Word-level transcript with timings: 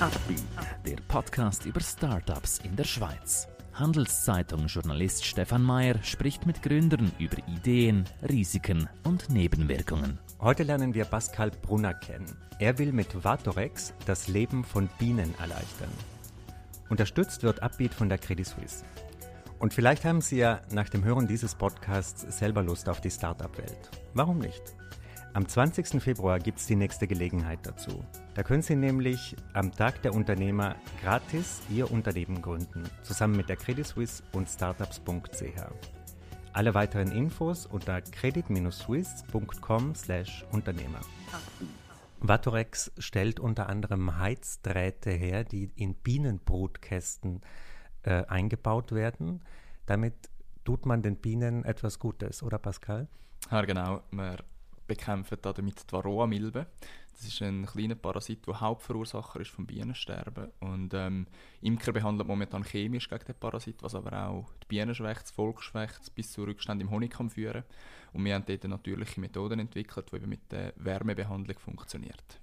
Upbeat, 0.00 0.44
der 0.86 0.96
Podcast 1.08 1.66
über 1.66 1.80
Startups 1.80 2.60
in 2.62 2.76
der 2.76 2.84
Schweiz. 2.84 3.48
Handelszeitung-Journalist 3.72 5.24
Stefan 5.24 5.64
Mayer 5.64 6.00
spricht 6.04 6.46
mit 6.46 6.62
Gründern 6.62 7.10
über 7.18 7.38
Ideen, 7.48 8.04
Risiken 8.28 8.88
und 9.02 9.28
Nebenwirkungen. 9.28 10.20
Heute 10.40 10.62
lernen 10.62 10.94
wir 10.94 11.04
Pascal 11.04 11.50
Brunner 11.50 11.94
kennen. 11.94 12.36
Er 12.60 12.78
will 12.78 12.92
mit 12.92 13.24
Vatorex 13.24 13.92
das 14.06 14.28
Leben 14.28 14.62
von 14.62 14.88
Bienen 15.00 15.34
erleichtern. 15.40 15.90
Unterstützt 16.88 17.42
wird 17.42 17.60
Upbeat 17.60 17.92
von 17.92 18.08
der 18.08 18.18
Credit 18.18 18.46
Suisse. 18.46 18.84
Und 19.58 19.74
vielleicht 19.74 20.04
haben 20.04 20.20
Sie 20.20 20.36
ja 20.36 20.60
nach 20.70 20.88
dem 20.88 21.02
Hören 21.02 21.26
dieses 21.26 21.56
Podcasts 21.56 22.38
selber 22.38 22.62
Lust 22.62 22.88
auf 22.88 23.00
die 23.00 23.10
Startup-Welt. 23.10 23.90
Warum 24.14 24.38
nicht? 24.38 24.62
Am 25.34 25.46
20. 25.46 26.00
Februar 26.00 26.38
gibt 26.38 26.60
es 26.60 26.66
die 26.66 26.76
nächste 26.76 27.08
Gelegenheit 27.08 27.58
dazu. 27.64 28.04
Da 28.38 28.44
können 28.44 28.62
Sie 28.62 28.76
nämlich 28.76 29.34
am 29.52 29.72
Tag 29.72 30.00
der 30.02 30.14
Unternehmer 30.14 30.76
gratis 31.02 31.60
Ihr 31.70 31.90
Unternehmen 31.90 32.40
gründen, 32.40 32.84
zusammen 33.02 33.36
mit 33.36 33.48
der 33.48 33.56
Credit 33.56 33.84
Suisse 33.84 34.22
und 34.30 34.48
startups.ch. 34.48 35.60
Alle 36.52 36.72
weiteren 36.72 37.10
Infos 37.10 37.66
unter 37.66 38.00
credit-suisse.com/Unternehmer. 38.00 41.00
Vatorex 42.20 42.92
stellt 42.98 43.40
unter 43.40 43.68
anderem 43.68 44.20
Heizdrähte 44.20 45.10
her, 45.10 45.42
die 45.42 45.72
in 45.74 45.96
Bienenbrutkästen 45.96 47.40
äh, 48.04 48.24
eingebaut 48.26 48.92
werden. 48.92 49.42
Damit 49.84 50.14
tut 50.64 50.86
man 50.86 51.02
den 51.02 51.16
Bienen 51.16 51.64
etwas 51.64 51.98
Gutes, 51.98 52.44
oder 52.44 52.58
Pascal? 52.58 53.08
Ja, 53.50 53.62
genau. 53.62 54.04
Wir 54.12 54.36
bekämpfen 54.86 55.38
damit 55.42 55.88
die 55.88 55.92
Varroa-Milbe. 55.92 56.68
Das 57.18 57.26
ist 57.26 57.42
ein 57.42 57.66
kleiner 57.66 57.96
Parasit, 57.96 58.46
der 58.46 58.60
Hauptverursacher 58.60 59.40
ist 59.40 59.50
vom 59.50 59.66
Bienensterben. 59.66 60.52
Und 60.60 60.94
ähm, 60.94 61.26
Imker 61.60 61.92
behandeln 61.92 62.28
momentan 62.28 62.62
chemisch 62.62 63.08
gegen 63.08 63.24
den 63.24 63.34
Parasit, 63.34 63.82
was 63.82 63.96
aber 63.96 64.28
auch 64.28 64.52
die 64.62 64.66
Bienen 64.68 64.94
schwächt, 64.94 65.22
das 65.22 65.32
Volk 65.32 65.60
schwächt, 65.60 66.14
bis 66.14 66.30
zu 66.30 66.44
Rückständen 66.44 66.86
im 66.86 66.92
Honig 66.92 67.10
kann 67.10 67.28
führen 67.28 67.64
Und 68.12 68.24
wir 68.24 68.36
haben 68.36 68.44
dort 68.46 68.62
natürliche 68.62 69.20
Methoden 69.20 69.58
entwickelt, 69.58 70.12
die 70.12 70.16
eben 70.16 70.28
mit 70.28 70.52
der 70.52 70.72
Wärmebehandlung 70.76 71.58
funktioniert. 71.58 72.40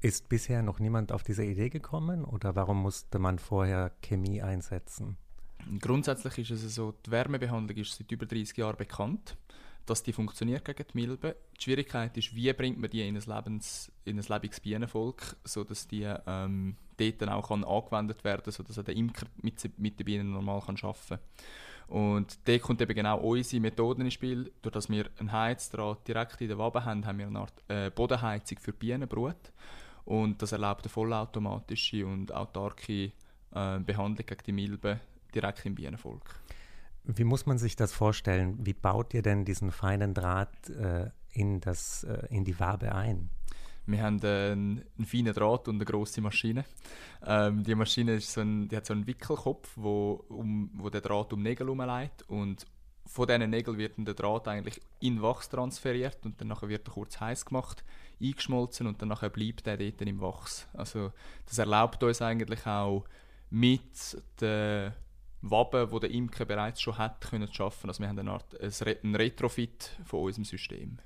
Ist 0.00 0.30
bisher 0.30 0.62
noch 0.62 0.78
niemand 0.78 1.12
auf 1.12 1.22
diese 1.22 1.44
Idee 1.44 1.68
gekommen 1.68 2.24
oder 2.24 2.56
warum 2.56 2.80
musste 2.80 3.18
man 3.18 3.38
vorher 3.38 3.92
Chemie 4.00 4.40
einsetzen? 4.40 5.18
Grundsätzlich 5.80 6.50
ist 6.50 6.62
es 6.62 6.74
so, 6.74 6.94
die 7.04 7.10
Wärmebehandlung 7.10 7.76
ist 7.76 7.96
seit 7.96 8.10
über 8.10 8.24
30 8.24 8.56
Jahren 8.56 8.76
bekannt 8.76 9.36
dass 9.88 10.02
die 10.02 10.12
funktioniert 10.12 10.64
gegen 10.64 10.84
die 10.92 10.98
Milben. 10.98 11.34
Die 11.56 11.62
Schwierigkeit 11.62 12.16
ist, 12.16 12.34
wie 12.34 12.52
bringt 12.52 12.78
man 12.78 12.90
die 12.90 13.06
in 13.06 13.16
ein, 13.16 13.22
Lebens, 13.22 13.90
in 14.04 14.18
ein 14.18 14.22
lebendiges 14.22 14.60
Bienenvolk, 14.60 15.36
sodass 15.44 15.88
die 15.88 16.02
ähm, 16.26 16.76
dort 16.96 17.22
dann 17.22 17.28
auch 17.30 17.48
kann 17.48 17.64
angewendet 17.64 18.22
werden 18.24 18.42
kann, 18.42 18.52
sodass 18.52 18.84
der 18.84 18.96
Imker 18.96 19.26
mit, 19.42 19.78
mit 19.78 19.98
den 19.98 20.04
Bienen 20.04 20.32
normal 20.32 20.60
kann 20.60 20.76
arbeiten 20.76 21.08
kann. 21.08 21.18
Und 21.88 22.38
da 22.46 22.58
kommt 22.58 22.82
eben 22.82 22.94
genau 22.94 23.18
unsere 23.18 23.62
Methode 23.62 24.02
ins 24.02 24.14
Spiel. 24.14 24.52
Durch 24.60 24.74
dass 24.74 24.90
wir 24.90 25.06
einen 25.18 25.32
Heizdraht 25.32 26.06
direkt 26.06 26.40
in 26.42 26.48
der 26.48 26.58
Wabe 26.58 26.84
haben, 26.84 27.06
haben 27.06 27.18
wir 27.18 27.26
eine 27.26 27.40
Art 27.40 27.64
äh, 27.68 27.90
Bodenheizung 27.90 28.58
für 28.58 28.74
Bienenbrut. 28.74 29.52
Und 30.04 30.40
das 30.42 30.52
erlaubt 30.52 30.84
eine 30.84 30.90
vollautomatische 30.90 32.06
und 32.06 32.32
autarke 32.32 33.12
äh, 33.54 33.78
Behandlung 33.80 34.26
gegen 34.26 34.42
die 34.46 34.52
Milben 34.52 35.00
direkt 35.34 35.64
im 35.64 35.74
Bienenvolk. 35.74 36.40
Wie 37.10 37.24
muss 37.24 37.46
man 37.46 37.56
sich 37.56 37.74
das 37.74 37.94
vorstellen? 37.94 38.58
Wie 38.66 38.74
baut 38.74 39.14
ihr 39.14 39.22
denn 39.22 39.46
diesen 39.46 39.72
feinen 39.72 40.12
Draht 40.12 40.68
äh, 40.68 41.10
in, 41.32 41.58
das, 41.60 42.04
äh, 42.04 42.26
in 42.28 42.44
die 42.44 42.60
Wabe 42.60 42.94
ein? 42.94 43.30
Wir 43.86 44.02
haben 44.02 44.20
einen, 44.22 44.84
einen, 44.98 45.06
feinen 45.06 45.32
Draht 45.32 45.68
und 45.68 45.76
eine 45.76 45.86
große 45.86 46.20
Maschine. 46.20 46.66
Ähm, 47.24 47.64
die 47.64 47.74
Maschine 47.74 48.16
ist 48.16 48.30
so 48.30 48.42
ein, 48.42 48.68
die 48.68 48.76
hat 48.76 48.84
so 48.84 48.92
einen 48.92 49.06
Wickelkopf, 49.06 49.70
wo, 49.76 50.22
um, 50.28 50.70
wo 50.74 50.90
der 50.90 51.00
Draht 51.00 51.32
um 51.32 51.42
Nägel 51.42 51.66
herumleitet 51.66 52.28
und 52.28 52.66
von 53.06 53.26
diesen 53.26 53.48
Nägeln 53.48 53.78
wird 53.78 53.94
der 53.96 54.12
Draht 54.12 54.46
eigentlich 54.46 54.78
in 55.00 55.22
Wachs 55.22 55.48
transferiert 55.48 56.18
und 56.26 56.38
dann 56.38 56.50
wird 56.60 56.86
er 56.86 56.92
kurz 56.92 57.18
heiß 57.18 57.46
gemacht, 57.46 57.82
eingeschmolzen 58.20 58.86
und 58.86 59.00
dann 59.00 59.08
bleibt 59.08 59.66
er 59.66 59.78
dort 59.78 60.02
im 60.02 60.20
Wachs. 60.20 60.68
Also 60.74 61.12
das 61.46 61.56
erlaubt 61.56 62.02
uns 62.02 62.20
eigentlich 62.20 62.66
auch 62.66 63.06
mit 63.48 64.22
der 64.42 64.94
Waben, 65.42 65.90
die 65.90 66.00
der 66.00 66.10
Imker 66.10 66.44
bereits 66.44 66.80
schon 66.80 66.98
hat, 66.98 67.20
können 67.20 67.52
schaffen. 67.52 67.88
Also 67.88 68.00
wir 68.00 68.08
haben 68.08 68.18
eine 68.18 68.32
Art 68.32 68.56
ein 68.60 69.14
Retrofit 69.14 69.96
von 70.04 70.24
unserem 70.24 70.44
System. 70.44 70.98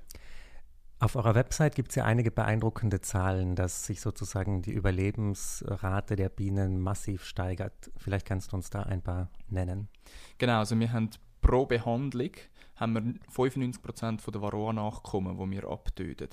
Auf 0.99 1.17
eurer 1.17 1.35
Website 1.35 1.75
gibt 1.75 1.89
es 1.89 1.95
ja 1.95 2.05
einige 2.05 2.31
beeindruckende 2.31 3.01
Zahlen, 3.01 3.55
dass 3.55 3.85
sich 3.85 3.99
sozusagen 3.99 4.61
die 4.61 4.71
Überlebensrate 4.71 6.15
der 6.15 6.29
Bienen 6.29 6.79
massiv 6.79 7.25
steigert. 7.25 7.91
Vielleicht 7.97 8.25
kannst 8.25 8.53
du 8.53 8.55
uns 8.55 8.69
da 8.69 8.83
ein 8.83 9.01
paar 9.01 9.29
nennen. 9.49 9.89
Genau, 10.37 10.59
also 10.59 10.79
wir 10.79 10.93
haben 10.93 11.09
pro 11.41 11.65
Behandlung 11.65 12.31
haben 12.75 12.93
wir 12.93 13.01
95% 13.31 14.19
von 14.19 14.31
der 14.31 14.41
Varroa-Nachkommen, 14.41 15.37
die 15.37 15.55
wir 15.55 15.69
abtöten. 15.69 16.29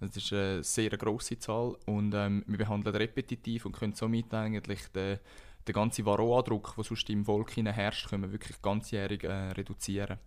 Das 0.00 0.16
ist 0.16 0.32
eine 0.32 0.62
sehr 0.62 0.90
grosse 0.90 1.38
Zahl 1.38 1.76
und 1.86 2.14
ähm, 2.14 2.44
wir 2.46 2.58
behandeln 2.58 2.96
repetitiv 2.96 3.66
und 3.66 3.76
können 3.76 3.94
somit 3.94 4.32
eigentlich 4.34 4.88
den 4.88 5.18
den 5.66 5.74
ganzen 5.74 6.04
Varroa-Druck, 6.04 6.74
der 6.76 6.84
sonst 6.84 7.08
im 7.10 7.24
Volk 7.24 7.56
herrscht, 7.56 8.08
können 8.08 8.24
wir 8.24 8.32
wirklich 8.32 8.60
ganzjährig 8.60 9.24
äh, 9.24 9.32
reduzieren. 9.52 10.18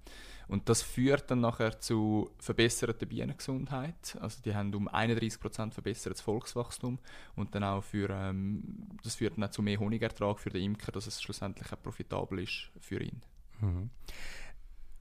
Und 0.47 0.69
das 0.69 0.81
führt 0.81 1.29
dann 1.29 1.41
nachher 1.41 1.79
zu 1.79 2.31
verbesserter 2.39 3.05
Bienengesundheit. 3.05 4.17
Also 4.21 4.41
die 4.41 4.55
haben 4.55 4.73
um 4.73 4.87
31% 4.87 5.71
verbessertes 5.73 6.21
Volkswachstum 6.21 6.99
und 7.35 7.53
dann 7.53 7.63
auch 7.63 7.83
für, 7.83 8.09
ähm, 8.09 8.87
das 9.03 9.15
führt 9.15 9.37
dann 9.37 9.43
auch 9.43 9.51
zu 9.51 9.61
mehr 9.61 9.79
Honigertrag 9.79 10.39
für 10.39 10.49
den 10.49 10.63
Imker, 10.63 10.91
dass 10.93 11.07
es 11.07 11.21
schlussendlich 11.21 11.71
auch 11.73 11.81
profitabel 11.81 12.39
ist 12.39 12.71
für 12.79 13.01
ihn. 13.01 13.21
Mhm. 13.59 13.89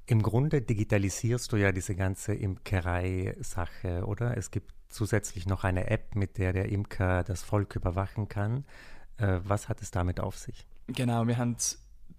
Im 0.08 0.22
Grunde 0.22 0.62
digitalisierst 0.62 1.52
du 1.52 1.56
ja 1.56 1.72
diese 1.72 1.94
ganze 1.96 2.34
Imkerei-Sache, 2.34 4.04
oder? 4.06 4.36
Es 4.36 4.50
gibt 4.50 4.72
zusätzlich 4.88 5.46
noch 5.46 5.64
eine 5.64 5.90
App, 5.90 6.14
mit 6.14 6.38
der 6.38 6.52
der 6.52 6.68
Imker 6.70 7.24
das 7.24 7.42
Volk 7.42 7.76
überwachen 7.76 8.28
kann. 8.28 8.64
Äh, 9.18 9.40
was 9.44 9.68
hat 9.68 9.82
es 9.82 9.90
damit 9.90 10.20
auf 10.20 10.38
sich? 10.38 10.66
Genau, 10.88 11.26
wir 11.26 11.36
haben 11.36 11.56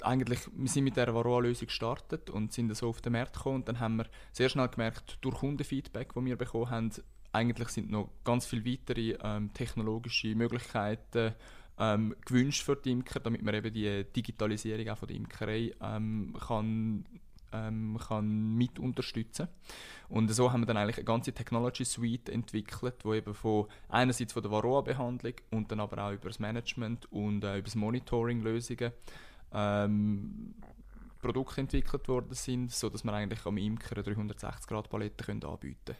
eigentlich, 0.01 0.39
wir 0.53 0.69
sind 0.69 0.83
mit 0.83 0.97
der 0.97 1.13
Varroa-Lösung 1.13 1.67
gestartet 1.67 2.29
und 2.29 2.53
sind 2.53 2.75
so 2.75 2.89
auf 2.89 3.01
den 3.01 3.13
Markt 3.13 3.33
gekommen 3.33 3.57
und 3.57 3.67
dann 3.67 3.79
haben 3.79 3.97
wir 3.97 4.05
sehr 4.31 4.49
schnell 4.49 4.67
gemerkt, 4.67 5.17
durch 5.21 5.37
Kundenfeedback, 5.37 6.13
das 6.13 6.25
wir 6.25 6.35
bekommen 6.35 6.69
haben, 6.69 6.91
eigentlich 7.31 7.69
sind 7.69 7.89
noch 7.89 8.09
ganz 8.23 8.45
viele 8.45 8.65
weitere 8.65 9.17
ähm, 9.21 9.53
technologische 9.53 10.33
Möglichkeiten 10.35 11.33
ähm, 11.79 12.15
gewünscht 12.25 12.63
für 12.63 12.75
die 12.75 12.91
Imker, 12.91 13.19
damit 13.19 13.43
man 13.43 13.53
eben 13.53 13.73
die 13.73 14.03
Digitalisierung 14.03 14.89
auch 14.89 14.97
von 14.97 15.07
der 15.07 15.17
Imkerei 15.17 15.71
ähm, 15.81 16.35
kann 16.47 17.05
ähm, 17.51 17.97
kann 18.07 18.55
mit 18.55 18.79
unterstützen 18.79 19.47
und 20.09 20.33
so 20.33 20.51
haben 20.51 20.61
wir 20.61 20.67
dann 20.67 20.77
eigentlich 20.77 20.97
eine 20.97 21.05
ganze 21.05 21.33
Technology 21.33 21.83
Suite 21.83 22.29
entwickelt, 22.29 23.03
wo 23.03 23.13
eben 23.13 23.33
von 23.33 23.67
einerseits 23.89 24.33
von 24.33 24.41
der 24.41 24.51
Varroa-Behandlung 24.51 25.33
und 25.51 25.71
dann 25.71 25.79
aber 25.79 26.03
auch 26.03 26.11
über 26.11 26.29
das 26.29 26.39
Management 26.39 27.11
und 27.11 27.43
äh, 27.43 27.57
über 27.57 27.63
das 27.63 27.75
Monitoring 27.75 28.41
Lösungen 28.41 28.91
ähm, 29.53 30.55
Produkte 31.19 31.61
entwickelt 31.61 32.07
worden 32.07 32.33
sind, 32.33 32.71
so 32.71 32.89
dass 32.89 33.03
man 33.03 33.15
eigentlich 33.15 33.45
am 33.45 33.57
Imker 33.57 33.95
eine 33.95 34.03
360 34.03 34.67
Grad 34.67 34.89
Palette 34.89 35.23
können 35.23 35.43
anbieten. 35.43 35.95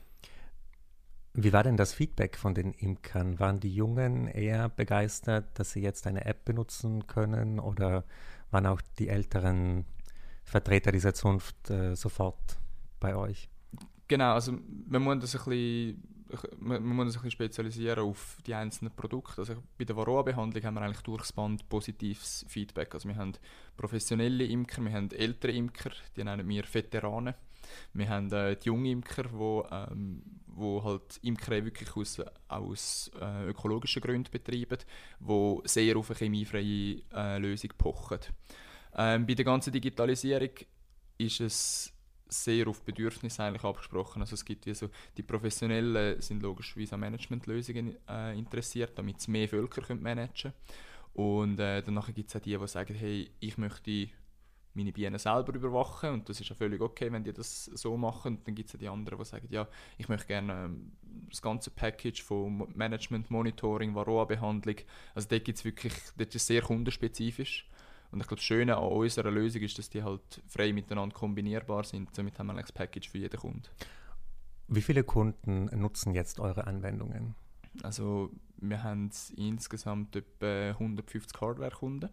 Wie 1.33 1.53
war 1.53 1.63
denn 1.63 1.77
das 1.77 1.93
Feedback 1.93 2.37
von 2.37 2.55
den 2.55 2.73
Imkern? 2.73 3.39
Waren 3.39 3.59
die 3.59 3.73
Jungen 3.73 4.27
eher 4.27 4.69
begeistert, 4.69 5.59
dass 5.59 5.71
sie 5.71 5.81
jetzt 5.81 6.07
eine 6.07 6.25
App 6.25 6.45
benutzen 6.45 7.05
können 7.05 7.59
oder 7.59 8.05
waren 8.49 8.65
auch 8.65 8.81
die 8.97 9.09
Älteren 9.09 9.85
Vertreter 10.47 10.93
dieser 10.93 11.13
Zunft 11.13 11.69
äh, 11.69 11.93
sofort 11.95 12.57
bei 13.01 13.15
euch? 13.15 13.49
Genau, 14.07 14.33
also 14.33 14.53
man 14.87 15.01
muss 15.01 15.19
das 15.19 15.35
ein 15.35 15.43
bisschen 15.43 16.03
man, 16.59 16.83
muss 16.83 17.13
bisschen 17.13 17.31
spezialisieren 17.31 18.03
auf 18.03 18.37
die 18.45 18.53
einzelnen 18.53 18.93
Produkte. 18.95 19.39
Also 19.39 19.55
bei 19.77 19.83
der 19.85 19.95
Varroa-Behandlung 19.95 20.63
haben 20.63 20.75
wir 20.75 20.81
eigentlich 20.81 21.01
durchs 21.01 21.33
Band 21.33 21.67
positives 21.67 22.45
Feedback. 22.47 22.93
Also 22.93 23.09
wir 23.09 23.15
haben 23.15 23.33
professionelle 23.75 24.45
Imker, 24.45 24.83
wir 24.83 24.93
haben 24.93 25.11
ältere 25.11 25.51
Imker, 25.51 25.91
die 26.15 26.23
nennen 26.23 26.47
wir 26.47 26.63
Veteranen. 26.71 27.33
Wir 27.93 28.09
haben 28.09 28.31
äh, 28.31 28.55
die 28.55 28.67
jungen 28.67 28.85
Imker, 28.85 29.25
wo, 29.33 29.65
ähm, 29.69 30.21
wo 30.47 30.83
halt 30.83 31.19
Imkerei 31.21 31.65
wirklich 31.65 31.93
aus, 31.95 32.21
aus 32.47 33.11
äh, 33.19 33.49
ökologischen 33.49 34.01
Gründen 34.01 34.31
betreiben, 34.31 34.79
wo 35.19 35.61
sehr 35.65 35.97
auf 35.97 36.09
eine 36.09 36.19
chemiefreie 36.19 37.01
äh, 37.13 37.37
Lösung 37.37 37.71
pochen. 37.77 38.19
Ähm, 38.95 39.25
bei 39.25 39.33
der 39.33 39.45
ganzen 39.45 39.71
Digitalisierung 39.71 40.49
ist 41.17 41.41
es 41.41 41.93
sehr 42.29 42.67
auf 42.67 42.81
Bedürfnisse 42.81 43.43
eigentlich 43.43 43.63
abgesprochen. 43.63 44.21
Also 44.21 44.33
es 44.35 44.43
gibt 44.43 44.65
wie 44.65 44.73
so, 44.73 44.89
die 45.15 45.23
Professionellen 45.23 46.21
sind 46.21 46.41
logischerweise 46.41 46.95
an 46.95 47.01
Managementlösungen 47.01 47.95
äh, 48.07 48.37
interessiert, 48.37 48.97
damit 48.97 49.21
sie 49.21 49.31
mehr 49.31 49.47
Völker 49.47 49.81
können 49.81 50.01
managen 50.01 50.51
können. 50.51 50.53
Und 51.13 51.59
äh, 51.59 51.81
danach 51.81 52.13
gibt 52.13 52.29
es 52.29 52.35
auch 52.35 52.41
die, 52.41 52.57
die 52.57 52.67
sagen, 52.67 52.93
hey, 52.93 53.31
ich 53.39 53.57
möchte 53.57 54.09
meine 54.77 54.91
Bienen 54.91 55.17
selber 55.17 55.53
überwachen 55.55 56.11
und 56.11 56.29
das 56.29 56.39
ist 56.39 56.49
ja 56.49 56.55
völlig 56.55 56.79
okay, 56.79 57.11
wenn 57.11 57.23
die 57.23 57.33
das 57.33 57.65
so 57.65 57.97
machen. 57.97 58.37
Und 58.37 58.47
dann 58.47 58.53
gibt 58.53 58.69
es 58.69 58.73
ja 58.73 58.79
die 58.79 58.87
anderen, 58.87 59.17
die 59.17 59.25
sagen, 59.25 59.47
ja, 59.49 59.67
ich 59.97 60.07
möchte 60.07 60.27
gerne 60.27 60.65
ähm, 60.65 60.91
das 61.29 61.41
ganze 61.41 61.71
Package 61.71 62.21
von 62.21 62.67
Management, 62.75 63.31
Monitoring, 63.31 63.95
Varroa-Behandlung. 63.95 64.75
Also 65.15 65.27
dort 65.27 65.43
gibt 65.43 65.57
es 65.57 65.65
wirklich, 65.65 65.93
dort 66.15 66.35
ist 66.35 66.45
sehr 66.45 66.61
kundenspezifisch. 66.61 67.67
Und 68.11 68.21
ich 68.21 68.27
glaube, 68.27 68.37
das 68.37 68.45
Schöne 68.45 68.77
an 68.77 68.83
unserer 68.83 69.31
Lösung 69.31 69.61
ist, 69.61 69.77
dass 69.77 69.89
die 69.89 70.03
halt 70.03 70.41
frei 70.47 70.71
miteinander 70.73 71.13
kombinierbar 71.13 71.83
sind. 71.83 72.15
Somit 72.15 72.39
haben 72.39 72.47
wir 72.47 72.55
ein 72.55 72.65
Package 72.73 73.09
für 73.09 73.17
jeden 73.17 73.39
Kunden. 73.39 73.63
Wie 74.69 74.81
viele 74.81 75.03
Kunden 75.03 75.65
nutzen 75.79 76.13
jetzt 76.13 76.39
eure 76.39 76.67
Anwendungen? 76.67 77.35
Also 77.83 78.31
wir 78.57 78.83
haben 78.83 79.09
insgesamt 79.35 80.15
etwa 80.15 80.71
150 80.71 81.39
Hardware-Kunden 81.39 82.09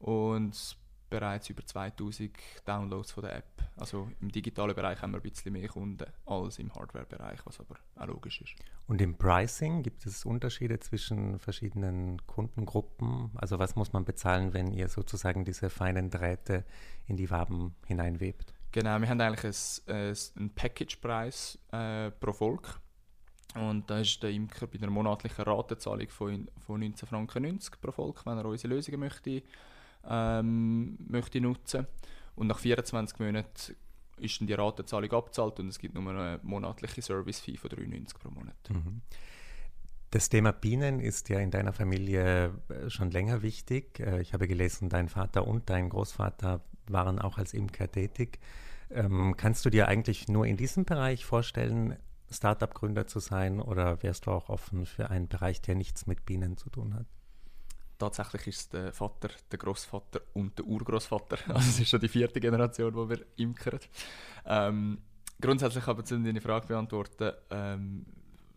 und 0.00 0.76
bereits 1.08 1.48
über 1.50 1.64
2000 1.64 2.32
Downloads 2.64 3.12
von 3.12 3.24
der 3.24 3.36
App. 3.36 3.44
Also 3.76 4.10
im 4.20 4.30
digitalen 4.30 4.74
Bereich 4.74 5.00
haben 5.00 5.12
wir 5.12 5.18
ein 5.18 5.22
bisschen 5.22 5.52
mehr 5.52 5.68
Kunden 5.68 6.04
als 6.26 6.58
im 6.58 6.74
Hardware-Bereich, 6.74 7.40
was 7.44 7.60
aber 7.60 7.76
auch 7.96 8.06
logisch 8.06 8.42
ist. 8.42 8.54
Und 8.86 9.00
im 9.00 9.16
Pricing 9.16 9.82
gibt 9.82 10.06
es 10.06 10.24
Unterschiede 10.24 10.78
zwischen 10.80 11.38
verschiedenen 11.38 12.24
Kundengruppen? 12.26 13.30
Also 13.36 13.58
was 13.58 13.76
muss 13.76 13.92
man 13.92 14.04
bezahlen, 14.04 14.52
wenn 14.52 14.72
ihr 14.72 14.88
sozusagen 14.88 15.44
diese 15.44 15.70
feinen 15.70 16.10
Drähte 16.10 16.64
in 17.06 17.16
die 17.16 17.30
Waben 17.30 17.74
hineinwebt? 17.86 18.54
Genau, 18.72 19.00
wir 19.00 19.08
haben 19.08 19.20
eigentlich 19.20 19.82
einen, 19.86 20.16
einen 20.36 20.54
Package-Preis 20.54 21.58
äh, 21.72 22.10
pro 22.10 22.32
Volk. 22.32 22.80
Und 23.54 23.88
da 23.88 23.98
ist 24.00 24.22
der 24.22 24.30
Imker 24.30 24.66
bei 24.66 24.78
einer 24.78 24.90
monatlichen 24.90 25.42
Ratenzahlung 25.42 26.08
von, 26.10 26.50
von 26.58 26.82
19,90 26.82 27.06
Franken 27.06 27.80
pro 27.80 27.92
Volk, 27.92 28.26
wenn 28.26 28.36
er 28.36 28.44
unsere 28.44 28.74
Lösungen 28.74 29.00
möchte 29.00 29.42
ähm, 30.08 30.96
möchte 31.08 31.40
nutzen. 31.40 31.86
Und 32.34 32.46
nach 32.46 32.58
24 32.58 33.18
Monaten 33.18 33.46
ist 34.20 34.40
dann 34.40 34.46
die 34.46 34.54
Ratenzahlung 34.54 35.10
abgezahlt 35.12 35.60
und 35.60 35.68
es 35.68 35.78
gibt 35.78 35.94
nur 35.94 36.08
eine 36.08 36.40
monatliche 36.42 37.02
Service-Fee 37.02 37.56
von 37.56 37.70
3,90 37.70 38.18
pro 38.18 38.30
Monat. 38.30 38.56
Mhm. 38.70 39.02
Das 40.10 40.30
Thema 40.30 40.52
Bienen 40.52 41.00
ist 41.00 41.28
ja 41.28 41.38
in 41.38 41.50
deiner 41.50 41.72
Familie 41.72 42.54
äh, 42.68 42.88
schon 42.88 43.10
länger 43.10 43.42
wichtig. 43.42 44.00
Äh, 44.00 44.20
ich 44.22 44.32
habe 44.32 44.48
gelesen, 44.48 44.88
dein 44.88 45.08
Vater 45.08 45.46
und 45.46 45.68
dein 45.68 45.90
Großvater 45.90 46.62
waren 46.86 47.18
auch 47.18 47.36
als 47.36 47.52
Imker 47.52 47.90
tätig. 47.90 48.38
Ähm, 48.90 49.34
kannst 49.36 49.66
du 49.66 49.70
dir 49.70 49.88
eigentlich 49.88 50.28
nur 50.28 50.46
in 50.46 50.56
diesem 50.56 50.86
Bereich 50.86 51.26
vorstellen, 51.26 51.96
Startup-Gründer 52.30 53.06
zu 53.06 53.20
sein 53.20 53.60
oder 53.60 54.02
wärst 54.02 54.26
du 54.26 54.30
auch 54.30 54.48
offen 54.48 54.86
für 54.86 55.10
einen 55.10 55.28
Bereich, 55.28 55.60
der 55.60 55.74
nichts 55.74 56.06
mit 56.06 56.24
Bienen 56.24 56.56
zu 56.56 56.70
tun 56.70 56.94
hat? 56.94 57.06
Tatsächlich 57.98 58.46
ist 58.48 58.60
es 58.60 58.68
der 58.68 58.92
Vater, 58.92 59.30
der 59.50 59.58
Großvater 59.58 60.20
und 60.34 60.58
der 60.58 60.66
Urgroßvater. 60.66 61.38
Also 61.48 61.70
es 61.70 61.80
ist 61.80 61.88
schon 61.90 62.00
die 62.00 62.08
vierte 62.08 62.40
Generation, 62.40 62.94
wo 62.94 63.08
wir 63.08 63.24
imkern. 63.36 63.80
Ähm, 64.46 64.98
grundsätzlich 65.40 65.86
aber 65.86 66.04
zu 66.04 66.18
deine 66.18 66.40
Frage 66.40 66.66
beantworten, 66.66 67.32
ähm, 67.50 68.06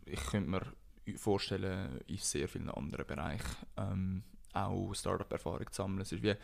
ich 0.05 0.23
könnte 0.25 0.49
mir 0.49 1.17
vorstellen, 1.17 1.99
in 2.07 2.17
sehr 2.17 2.47
vielen 2.47 2.69
anderen 2.69 3.05
Bereichen 3.05 3.65
ähm, 3.77 4.23
auch 4.53 4.93
Startup-Erfahrung 4.93 5.71
zu 5.71 5.81
sammeln. 5.81 6.01
Es 6.01 6.11
ist 6.11 6.23
wie 6.23 6.35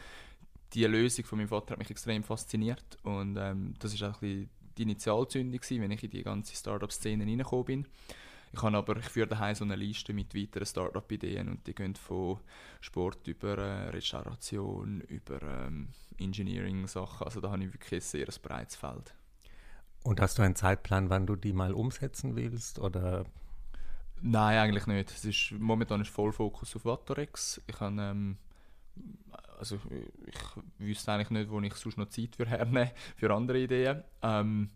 die 0.73 0.83
Lösung 0.85 1.23
von 1.25 1.37
meinem 1.37 1.47
Vater 1.47 1.71
hat 1.71 1.79
mich 1.79 1.91
extrem 1.91 2.23
fasziniert 2.23 2.97
und 3.03 3.37
ähm, 3.37 3.73
das 3.79 3.93
ist 3.93 4.03
auch 4.03 4.21
ein 4.21 4.49
die 4.77 4.83
Initialzündung 4.83 5.59
gewesen, 5.59 5.81
wenn 5.81 5.91
ich 5.91 6.03
in 6.03 6.09
die 6.09 6.23
ganze 6.23 6.55
Startup-Szene 6.55 7.25
reingekommen 7.25 7.65
bin. 7.65 7.87
Ich 8.53 8.61
habe 8.61 8.77
aber, 8.77 8.97
ich 8.97 9.05
führe 9.05 9.27
daheim 9.27 9.55
so 9.55 9.63
eine 9.63 9.75
Liste 9.75 10.13
mit 10.13 10.33
weiteren 10.33 10.65
Startup-Ideen 10.65 11.49
und 11.49 11.67
die 11.67 11.75
gehen 11.75 11.95
von 11.95 12.39
Sport 12.81 13.27
über 13.27 13.57
äh, 13.57 13.89
Restauration, 13.89 15.01
über 15.01 15.41
ähm, 15.41 15.89
Engineering-Sachen. 16.17 17.25
Also 17.25 17.41
da 17.41 17.51
habe 17.51 17.63
ich 17.63 17.73
wirklich 17.73 18.01
ein 18.01 18.01
sehr 18.01 18.27
breites 18.41 18.75
Feld. 18.75 19.13
Und 20.03 20.21
hast 20.21 20.37
du 20.37 20.41
einen 20.41 20.55
Zeitplan, 20.55 21.09
wann 21.09 21.27
du 21.27 21.35
die 21.35 21.53
mal 21.53 21.73
umsetzen 21.73 22.35
willst? 22.35 22.79
Oder? 22.79 23.25
Nein, 24.21 24.57
eigentlich 24.57 24.87
nicht. 24.87 25.11
Es 25.11 25.25
ist, 25.25 25.51
momentan 25.51 26.01
ist 26.01 26.09
Vollfokus 26.09 26.75
auf 26.75 26.85
Vatorex. 26.85 27.61
Ich 27.67 27.79
habe, 27.79 28.01
ähm, 28.01 28.37
also 29.59 29.79
ich 30.25 30.35
wüsste 30.79 31.11
eigentlich 31.11 31.29
nicht, 31.29 31.49
wo 31.49 31.59
ich 31.59 31.73
sonst 31.75 31.97
noch 31.97 32.09
Zeit 32.09 32.35
für 32.35 32.45
hernehme, 32.45 32.91
für 33.15 33.33
andere 33.33 33.59
Ideen. 33.59 34.03
Ähm, 34.21 34.69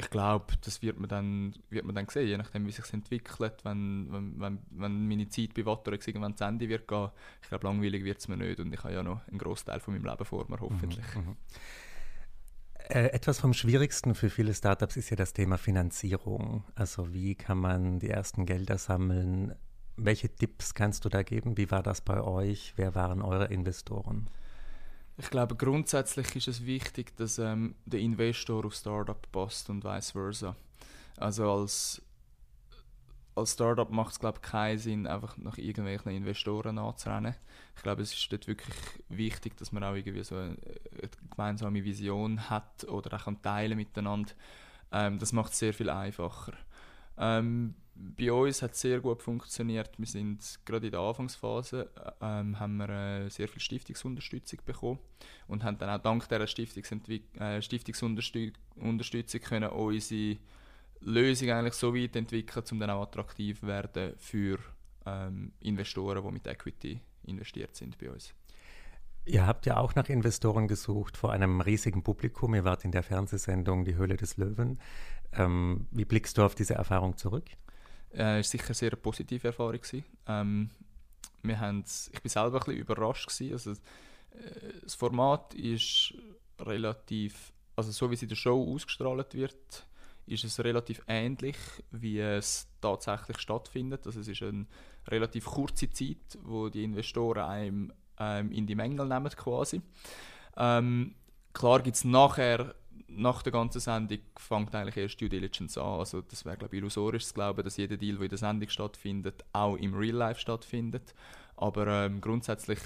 ich 0.00 0.10
glaube, 0.10 0.54
das 0.64 0.80
wird 0.80 1.00
man, 1.00 1.08
dann, 1.08 1.54
wird 1.70 1.84
man 1.84 1.94
dann 1.94 2.06
sehen, 2.08 2.28
je 2.28 2.36
nachdem, 2.36 2.66
wie 2.66 2.70
sich 2.70 2.92
entwickelt. 2.92 3.64
Wenn, 3.64 4.06
wenn, 4.38 4.60
wenn, 4.70 5.08
meine 5.08 5.28
Zeit 5.28 5.54
bei 5.54 5.66
Watterex 5.66 6.06
irgendwann 6.06 6.36
zu 6.36 6.44
Ende 6.44 6.68
wird 6.68 6.86
gehen, 6.86 7.10
ich 7.42 7.48
glaube, 7.48 7.66
langweilig 7.66 8.04
wird 8.04 8.18
es 8.18 8.28
mir 8.28 8.36
nicht 8.36 8.60
und 8.60 8.72
ich 8.72 8.82
habe 8.84 8.94
ja 8.94 9.02
noch 9.02 9.26
einen 9.26 9.38
grossen 9.38 9.66
Teil 9.66 9.80
von 9.80 9.94
meinem 9.94 10.04
Leben 10.04 10.24
vor 10.24 10.48
mir, 10.48 10.60
hoffentlich. 10.60 11.04
Mhm, 11.16 11.22
mhm. 11.22 11.36
Äh, 12.88 13.08
etwas 13.08 13.40
vom 13.40 13.52
Schwierigsten 13.52 14.14
für 14.14 14.30
viele 14.30 14.54
Startups 14.54 14.96
ist 14.96 15.10
ja 15.10 15.16
das 15.16 15.32
Thema 15.32 15.58
Finanzierung. 15.58 16.62
Also 16.76 17.12
wie 17.12 17.34
kann 17.34 17.58
man 17.58 17.98
die 17.98 18.08
ersten 18.08 18.46
Gelder 18.46 18.78
sammeln? 18.78 19.54
Welche 19.96 20.28
Tipps 20.28 20.74
kannst 20.74 21.04
du 21.04 21.08
da 21.08 21.24
geben? 21.24 21.56
Wie 21.56 21.72
war 21.72 21.82
das 21.82 22.00
bei 22.00 22.22
euch? 22.22 22.72
Wer 22.76 22.94
waren 22.94 23.20
eure 23.20 23.46
Investoren? 23.46 24.30
Ich 25.20 25.30
glaube, 25.30 25.56
grundsätzlich 25.56 26.36
ist 26.36 26.46
es 26.46 26.64
wichtig, 26.64 27.16
dass 27.16 27.38
ähm, 27.38 27.74
der 27.84 27.98
Investor 27.98 28.64
auf 28.64 28.74
Startup 28.74 29.20
passt 29.32 29.68
und 29.68 29.82
vice 29.82 30.12
versa. 30.12 30.54
Also 31.16 31.50
als, 31.50 32.00
als 33.34 33.52
Startup 33.52 33.90
macht 33.90 34.12
es 34.12 34.20
glaube 34.20 34.38
keinen 34.38 34.78
Sinn, 34.78 35.06
einfach 35.08 35.36
nach 35.36 35.58
irgendwelchen 35.58 36.12
Investoren 36.12 36.78
anzurennen. 36.78 37.34
Ich 37.74 37.82
glaube, 37.82 38.02
es 38.02 38.12
ist 38.12 38.32
dort 38.32 38.46
wirklich 38.46 38.76
wichtig, 39.08 39.56
dass 39.56 39.72
man 39.72 39.82
auch 39.82 39.94
irgendwie 39.94 40.22
so 40.22 40.36
eine, 40.36 40.56
eine 40.92 41.10
gemeinsame 41.30 41.82
Vision 41.82 42.48
hat 42.48 42.84
oder 42.84 43.16
auch 43.16 43.32
teilen 43.42 43.76
miteinander. 43.76 44.30
Ähm, 44.92 45.18
das 45.18 45.32
macht 45.32 45.52
es 45.52 45.58
sehr 45.58 45.74
viel 45.74 45.90
einfacher. 45.90 46.52
Ähm, 47.16 47.74
bei 47.98 48.32
uns 48.32 48.62
hat 48.62 48.72
es 48.72 48.80
sehr 48.80 49.00
gut 49.00 49.22
funktioniert. 49.22 49.98
Wir 49.98 50.06
sind 50.06 50.60
gerade 50.64 50.86
in 50.86 50.92
der 50.92 51.00
Anfangsphase 51.00 51.90
ähm, 52.20 52.58
haben 52.58 52.76
wir 52.76 52.88
äh, 52.88 53.28
sehr 53.28 53.48
viel 53.48 53.60
Stiftungsunterstützung 53.60 54.60
bekommen 54.64 54.98
und 55.48 55.64
haben 55.64 55.78
dann 55.78 55.90
auch 55.90 56.02
dank 56.02 56.28
dieser 56.28 56.44
äh, 57.40 57.62
Stiftungsunterstützung 57.62 59.40
können 59.40 59.70
unsere 59.70 60.38
Lösung 61.00 61.50
eigentlich 61.50 61.74
so 61.74 61.94
weit 61.94 62.16
entwickeln, 62.16 62.64
um 62.72 62.80
dann 62.80 62.90
auch 62.90 63.02
attraktiv 63.02 63.62
werden 63.62 64.14
für 64.16 64.58
ähm, 65.06 65.52
Investoren, 65.60 66.22
die 66.22 66.32
mit 66.32 66.46
Equity 66.46 67.00
investiert 67.24 67.74
sind 67.74 67.98
bei 67.98 68.10
uns. 68.10 68.34
Ihr 69.24 69.46
habt 69.46 69.66
ja 69.66 69.76
auch 69.76 69.94
nach 69.94 70.08
Investoren 70.08 70.68
gesucht 70.68 71.16
vor 71.16 71.32
einem 71.32 71.60
riesigen 71.60 72.02
Publikum. 72.02 72.54
Ihr 72.54 72.64
wart 72.64 72.84
in 72.84 72.92
der 72.92 73.02
Fernsehsendung 73.02 73.84
Die 73.84 73.96
Höhle 73.96 74.16
des 74.16 74.38
Löwen. 74.38 74.80
Ähm, 75.32 75.86
wie 75.90 76.06
blickst 76.06 76.38
du 76.38 76.42
auf 76.42 76.54
diese 76.54 76.74
Erfahrung 76.74 77.16
zurück? 77.16 77.44
Es 78.10 78.20
äh, 78.20 78.42
sicher 78.42 78.66
eine 78.66 78.74
sehr 78.74 78.96
positive 78.96 79.48
Erfahrung. 79.48 79.80
Ähm, 80.26 80.70
wir 81.42 81.58
ich 82.12 82.24
war 82.24 82.30
selber 82.30 82.68
ein 82.68 82.76
überrascht. 82.76 83.28
Gewesen. 83.28 83.52
Also, 83.52 83.70
äh, 83.72 84.80
das 84.82 84.94
Format 84.94 85.54
ist 85.54 86.14
relativ, 86.60 87.52
also 87.76 87.90
so 87.90 88.10
wie 88.10 88.14
es 88.14 88.22
in 88.22 88.28
der 88.28 88.36
Show 88.36 88.74
ausgestrahlt 88.74 89.34
wird, 89.34 89.86
ist 90.26 90.44
es 90.44 90.58
relativ 90.60 91.02
ähnlich, 91.06 91.56
wie 91.90 92.20
es 92.20 92.68
tatsächlich 92.80 93.38
stattfindet. 93.38 94.06
Also 94.06 94.20
es 94.20 94.28
ist 94.28 94.42
eine 94.42 94.66
relativ 95.08 95.46
kurze 95.46 95.90
Zeit, 95.90 96.38
wo 96.42 96.68
die 96.68 96.84
Investoren 96.84 97.44
einem 97.44 97.92
ähm, 98.18 98.52
in 98.52 98.66
die 98.66 98.74
Mängel 98.74 99.06
nehmen 99.06 99.30
quasi. 99.30 99.80
Ähm, 100.56 101.14
klar 101.52 101.80
gibt 101.80 101.96
es 101.96 102.04
nachher 102.04 102.74
nach 103.08 103.42
der 103.42 103.52
ganzen 103.52 103.80
Sendung 103.80 104.18
fängt 104.36 104.74
eigentlich 104.74 104.96
erst 104.96 105.20
Due 105.20 105.28
Diligence 105.28 105.78
an. 105.78 105.98
Also 105.98 106.20
das 106.20 106.44
wäre 106.44 106.56
glaube 106.56 106.76
ich 106.76 106.80
illusorisch 106.80 107.26
zu 107.26 107.34
glauben, 107.34 107.62
dass 107.64 107.76
jeder 107.76 107.96
Deal, 107.96 108.16
der 108.16 108.24
in 108.24 108.28
der 108.28 108.38
Sendung 108.38 108.68
stattfindet, 108.68 109.44
auch 109.52 109.76
im 109.76 109.94
Real 109.94 110.16
Life 110.16 110.40
stattfindet. 110.40 111.14
Aber 111.56 111.86
ähm, 111.86 112.20
grundsätzlich 112.20 112.78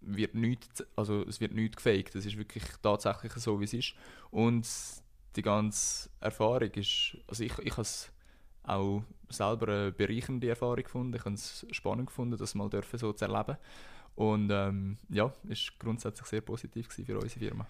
wird 0.00 0.34
nichts, 0.34 0.84
also 0.96 1.22
es 1.22 1.40
wird 1.40 1.52
nichts 1.52 1.76
gefaked. 1.76 2.14
Es 2.14 2.26
ist 2.26 2.38
wirklich 2.38 2.64
tatsächlich 2.82 3.32
so, 3.34 3.60
wie 3.60 3.64
es 3.64 3.74
ist. 3.74 3.94
Und 4.30 4.66
die 5.36 5.42
ganze 5.42 6.08
Erfahrung 6.20 6.70
ist, 6.72 7.16
also 7.26 7.44
ich, 7.44 7.56
ich 7.58 7.72
habe 7.72 7.82
es 7.82 8.10
auch 8.62 9.02
selber 9.28 9.68
eine 9.68 9.92
bereichernde 9.92 10.48
Erfahrung 10.48 10.76
gefunden. 10.76 11.14
Ich 11.14 11.24
habe 11.24 11.34
es 11.34 11.66
spannend 11.70 12.06
gefunden, 12.06 12.36
das 12.36 12.54
mal 12.54 12.70
dürfen 12.70 12.98
so 12.98 13.12
zu 13.12 13.24
erleben. 13.24 13.58
Und 14.14 14.50
ähm, 14.50 14.98
ja, 15.10 15.24
war 15.24 15.56
grundsätzlich 15.78 16.26
sehr 16.26 16.40
positiv 16.40 16.88
für 16.88 17.18
unsere 17.18 17.38
Firma. 17.38 17.66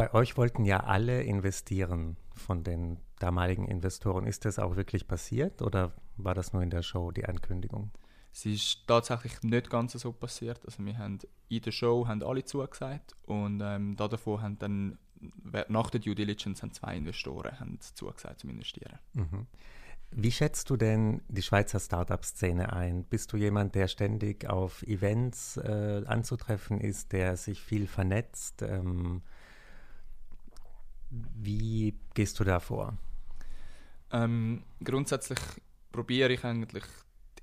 Bei 0.00 0.14
euch 0.14 0.36
wollten 0.36 0.64
ja 0.64 0.80
alle 0.80 1.22
investieren 1.22 2.16
von 2.34 2.64
den 2.64 2.98
damaligen 3.18 3.66
Investoren. 3.66 4.26
Ist 4.26 4.44
das 4.44 4.58
auch 4.58 4.76
wirklich 4.76 5.06
passiert 5.06 5.60
oder 5.60 5.92
war 6.16 6.34
das 6.34 6.52
nur 6.52 6.62
in 6.62 6.70
der 6.70 6.82
Show 6.82 7.10
die 7.10 7.26
Ankündigung? 7.26 7.90
Es 8.32 8.46
ist 8.46 8.86
tatsächlich 8.86 9.42
nicht 9.42 9.68
ganz 9.68 9.92
so 9.92 10.12
passiert. 10.12 10.64
Also 10.64 10.84
wir 10.84 10.96
haben 10.96 11.18
in 11.48 11.60
der 11.60 11.72
Show 11.72 12.06
haben 12.06 12.22
alle 12.22 12.44
zugesagt 12.44 13.14
und 13.26 13.60
ähm, 13.62 13.96
davon 13.96 14.40
haben 14.40 14.58
dann 14.58 14.98
nach 15.68 15.90
der 15.90 16.00
Due 16.00 16.14
Diligence 16.14 16.62
haben 16.62 16.72
zwei 16.72 16.96
Investoren 16.96 17.60
haben 17.60 17.78
zugesagt 17.80 18.40
zum 18.40 18.50
Investieren. 18.50 18.98
Mhm. 19.12 19.46
Wie 20.12 20.32
schätzt 20.32 20.70
du 20.70 20.76
denn 20.76 21.20
die 21.28 21.42
Schweizer 21.42 21.78
Startup-Szene 21.78 22.72
ein? 22.72 23.04
Bist 23.04 23.32
du 23.32 23.36
jemand, 23.36 23.74
der 23.74 23.86
ständig 23.86 24.48
auf 24.48 24.82
Events 24.82 25.56
äh, 25.58 26.02
anzutreffen 26.06 26.80
ist, 26.80 27.12
der 27.12 27.36
sich 27.36 27.60
viel 27.60 27.86
vernetzt? 27.86 28.62
Ähm, 28.62 29.22
wie 31.10 31.94
gehst 32.14 32.38
du 32.38 32.44
da 32.44 32.60
vor? 32.60 32.96
Ähm, 34.12 34.64
grundsätzlich 34.82 35.38
probiere 35.92 36.32
ich 36.32 36.44
eigentlich 36.44 36.84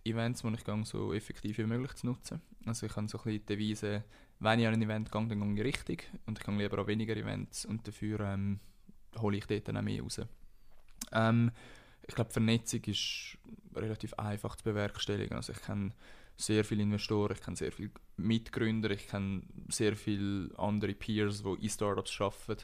die 0.06 0.12
Events, 0.12 0.42
die 0.42 0.54
ich 0.54 0.64
gehe, 0.64 0.86
so 0.86 1.14
effektiv 1.14 1.58
wie 1.58 1.66
möglich 1.66 1.94
zu 1.94 2.08
nutzen. 2.08 2.42
Also 2.66 2.86
ich 2.86 2.96
habe 2.96 3.08
so 3.08 3.18
ein 3.18 3.24
bisschen 3.24 3.40
die 3.40 3.46
Devise, 3.46 4.04
wenn 4.40 4.60
ich 4.60 4.68
an 4.68 4.74
ein 4.74 4.82
Event 4.82 5.12
gehe, 5.12 5.28
dann 5.28 5.56
gehe 5.56 5.66
ich 5.66 5.80
richtig 5.80 6.10
und 6.26 6.40
ich 6.40 6.46
gehe 6.46 6.58
lieber 6.58 6.80
an 6.80 6.88
weniger 6.88 7.16
Events 7.16 7.66
und 7.66 7.88
dafür 7.88 8.20
ähm, 8.22 8.60
hole 9.18 9.38
ich 9.38 9.46
dort 9.46 9.68
dann 9.68 9.78
auch 9.78 9.82
mehr 9.82 10.02
raus. 10.02 10.22
Ähm, 11.12 11.52
ich 12.08 12.16
glaube, 12.16 12.32
Vernetzung 12.32 12.82
ist 12.86 13.38
relativ 13.76 14.14
einfach 14.14 14.56
zu 14.56 14.64
bewerkstelligen. 14.64 15.36
Also 15.36 15.54
ich 15.54 15.62
kenne 15.62 15.92
sehr 16.38 16.64
viele 16.64 16.84
Investoren, 16.84 17.36
ich 17.36 17.42
kenne 17.42 17.58
sehr 17.58 17.72
viele 17.72 17.92
Mitgründer, 18.18 18.92
ich 18.92 19.08
kenne 19.08 19.42
sehr 19.70 19.96
viele 19.96 20.50
andere 20.58 20.94
Peers, 20.94 21.44
die 21.44 21.64
in 21.64 21.70
Startups 21.70 22.20
arbeiten. 22.22 22.64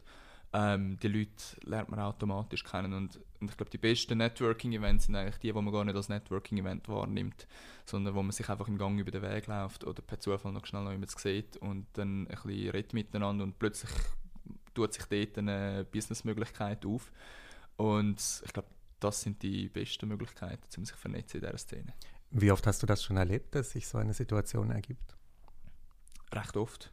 Ähm, 0.55 0.97
die 0.99 1.07
Leute 1.07 1.31
lernt 1.63 1.89
man 1.89 1.99
automatisch 1.99 2.63
kennen 2.63 2.93
und, 2.93 3.19
und 3.39 3.49
ich 3.49 3.57
glaube, 3.57 3.71
die 3.71 3.79
besten 3.79 4.19
Networking-Events 4.19 5.05
sind 5.05 5.15
eigentlich 5.15 5.37
die, 5.37 5.51
die 5.51 5.53
man 5.53 5.73
gar 5.73 5.83
nicht 5.83 5.95
als 5.95 6.09
Networking-Event 6.09 6.87
wahrnimmt, 6.87 7.47
sondern 7.85 8.13
wo 8.13 8.21
man 8.21 8.31
sich 8.31 8.47
einfach 8.49 8.67
im 8.67 8.77
Gang 8.77 8.99
über 8.99 9.09
den 9.09 9.23
Weg 9.23 9.47
läuft 9.47 9.83
oder 9.83 10.03
per 10.03 10.19
Zufall 10.19 10.51
noch 10.51 10.65
schnell 10.67 10.83
noch 10.83 10.91
jemand 10.91 11.09
sieht 11.09 11.57
und 11.57 11.87
dann 11.93 12.27
ein 12.27 12.37
bisschen 12.43 12.69
redet 12.69 12.93
miteinander 12.93 13.43
und 13.43 13.57
plötzlich 13.57 13.89
tut 14.75 14.93
sich 14.93 15.05
dort 15.05 15.37
eine 15.39 15.85
Businessmöglichkeit 15.91 16.85
auf. 16.85 17.11
Und 17.77 18.21
ich 18.45 18.53
glaube, 18.53 18.69
das 18.99 19.21
sind 19.21 19.41
die 19.41 19.69
besten 19.69 20.07
Möglichkeiten, 20.07 20.63
um 20.77 20.85
sich 20.85 20.95
vernetzen 20.95 21.37
in 21.39 21.45
dieser 21.45 21.57
Szene. 21.57 21.93
Wie 22.29 22.51
oft 22.51 22.65
hast 22.65 22.81
du 22.81 22.87
das 22.87 23.03
schon 23.03 23.17
erlebt, 23.17 23.55
dass 23.55 23.71
sich 23.71 23.87
so 23.87 23.97
eine 23.97 24.13
Situation 24.13 24.71
ergibt? 24.71 25.15
Recht 26.31 26.57
oft. 26.57 26.91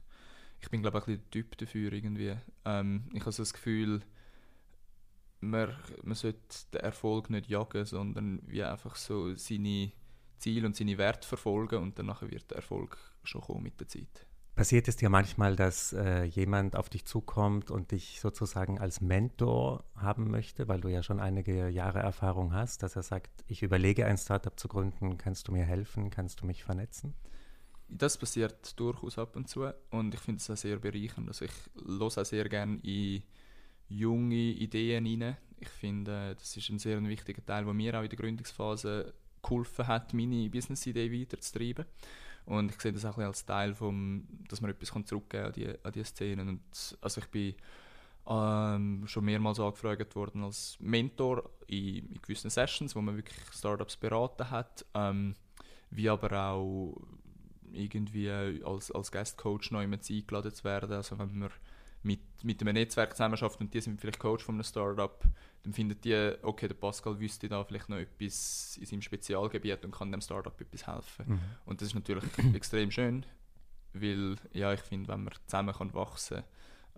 Ich 0.60 0.70
bin, 0.70 0.82
glaube 0.82 0.98
ich, 0.98 1.04
ein 1.04 1.06
bisschen 1.06 1.22
der 1.22 1.30
Typ 1.30 1.58
dafür 1.58 1.92
irgendwie. 1.92 2.36
Ähm, 2.64 3.08
ich 3.12 3.20
habe 3.20 3.32
so 3.32 3.42
das 3.42 3.52
Gefühl, 3.52 4.00
man, 5.40 5.74
man 6.02 6.14
sollte 6.14 6.38
den 6.72 6.80
Erfolg 6.80 7.30
nicht 7.30 7.48
jagen, 7.48 7.84
sondern 7.84 8.42
wie 8.46 8.62
einfach 8.62 8.96
so 8.96 9.34
seine 9.34 9.92
Ziele 10.38 10.66
und 10.66 10.76
seine 10.76 10.98
Werte 10.98 11.26
verfolgen 11.26 11.82
und 11.82 11.98
danach 11.98 12.22
wird 12.22 12.50
der 12.50 12.58
Erfolg 12.58 12.96
schon 13.22 13.40
kommen 13.40 13.62
mit 13.62 13.78
der 13.80 13.88
Zeit. 13.88 14.26
Passiert 14.54 14.88
es 14.88 14.96
dir 14.96 15.08
manchmal, 15.08 15.56
dass 15.56 15.92
äh, 15.92 16.24
jemand 16.24 16.76
auf 16.76 16.90
dich 16.90 17.06
zukommt 17.06 17.70
und 17.70 17.92
dich 17.92 18.20
sozusagen 18.20 18.78
als 18.78 19.00
Mentor 19.00 19.84
haben 19.94 20.30
möchte, 20.30 20.68
weil 20.68 20.80
du 20.80 20.88
ja 20.88 21.02
schon 21.02 21.20
einige 21.20 21.68
Jahre 21.68 22.00
Erfahrung 22.00 22.52
hast, 22.52 22.82
dass 22.82 22.96
er 22.96 23.02
sagt, 23.02 23.30
ich 23.46 23.62
überlege 23.62 24.04
ein 24.04 24.18
Startup 24.18 24.58
zu 24.58 24.68
gründen, 24.68 25.16
kannst 25.16 25.48
du 25.48 25.52
mir 25.52 25.64
helfen, 25.64 26.10
kannst 26.10 26.42
du 26.42 26.46
mich 26.46 26.64
vernetzen? 26.64 27.14
Das 27.92 28.16
passiert 28.16 28.78
durchaus 28.78 29.18
ab 29.18 29.34
und 29.36 29.48
zu 29.48 29.72
und 29.90 30.14
ich 30.14 30.20
finde 30.20 30.38
es 30.38 30.48
auch 30.48 30.56
sehr 30.56 30.78
bereichernd. 30.78 31.28
Also 31.28 31.44
ich 31.44 31.52
höre 31.86 32.02
auch 32.02 32.10
sehr 32.10 32.48
gerne 32.48 32.78
in 32.82 33.22
junge 33.88 34.34
Ideen 34.34 35.04
hinein. 35.04 35.36
Ich 35.58 35.68
finde, 35.68 36.36
das 36.38 36.56
ist 36.56 36.70
ein 36.70 36.78
sehr 36.78 37.02
wichtiger 37.06 37.44
Teil, 37.44 37.64
der 37.64 37.74
mir 37.74 37.98
auch 37.98 38.02
in 38.02 38.08
der 38.08 38.18
Gründungsphase 38.18 39.12
geholfen 39.42 39.86
hat, 39.86 40.14
meine 40.14 40.48
Business-Idee 40.48 41.12
weiterzutreiben. 41.12 41.84
Und 42.46 42.70
ich 42.70 42.80
sehe 42.80 42.92
das 42.92 43.04
auch 43.04 43.18
als 43.18 43.44
Teil 43.44 43.74
vom, 43.74 44.26
dass 44.48 44.60
man 44.60 44.70
etwas 44.70 44.88
zurückgeben 44.88 45.28
kann 45.28 45.44
an 45.46 45.52
die, 45.52 45.84
an 45.84 45.92
die 45.92 46.04
Szenen. 46.04 46.48
Und 46.48 46.98
also 47.00 47.20
ich 47.20 47.26
bin 47.26 47.54
ähm, 48.28 49.02
schon 49.06 49.24
mehrmals 49.24 49.60
angefragt 49.60 50.14
worden 50.14 50.44
als 50.44 50.76
Mentor 50.80 51.50
in, 51.66 52.06
in, 52.08 52.22
gewissen 52.22 52.50
Sessions, 52.50 52.94
wo 52.94 53.00
man 53.00 53.16
wirklich 53.16 53.36
Startups 53.52 53.96
beraten 53.96 54.50
hat, 54.50 54.84
ähm, 54.94 55.34
wie 55.90 56.08
aber 56.08 56.32
auch 56.32 56.96
irgendwie 57.72 58.30
als, 58.30 58.90
als 58.90 59.12
Guest-Coach 59.12 59.70
noch 59.70 59.82
immer 59.82 59.98
eingeladen 59.98 60.52
zu 60.52 60.64
werden. 60.64 60.92
Also 60.92 61.18
wenn 61.18 61.38
man 61.38 61.50
mit, 62.02 62.20
mit 62.42 62.60
einem 62.60 62.74
Netzwerk 62.74 63.12
zusammenarbeitet 63.12 63.60
und 63.60 63.74
die 63.74 63.80
sind 63.80 64.00
vielleicht 64.00 64.18
Coach 64.18 64.44
von 64.44 64.54
einem 64.54 64.64
Startup, 64.64 65.22
dann 65.62 65.72
findet 65.72 66.04
die, 66.04 66.32
okay, 66.42 66.68
der 66.68 66.74
Pascal 66.74 67.18
wüsste 67.20 67.48
da 67.48 67.62
vielleicht 67.64 67.88
noch 67.88 67.98
etwas 67.98 68.78
in 68.78 68.86
seinem 68.86 69.02
Spezialgebiet 69.02 69.84
und 69.84 69.90
kann 69.90 70.10
dem 70.10 70.20
Startup 70.20 70.58
etwas 70.58 70.86
helfen. 70.86 71.24
Mhm. 71.28 71.40
Und 71.66 71.80
das 71.80 71.88
ist 71.88 71.94
natürlich 71.94 72.24
extrem 72.54 72.90
schön, 72.90 73.26
weil 73.92 74.36
ja, 74.52 74.72
ich 74.72 74.80
finde, 74.80 75.08
wenn 75.08 75.24
man 75.24 75.34
zusammen 75.46 75.74
kann 75.74 75.92
wachsen 75.92 76.38
kann, 76.38 76.44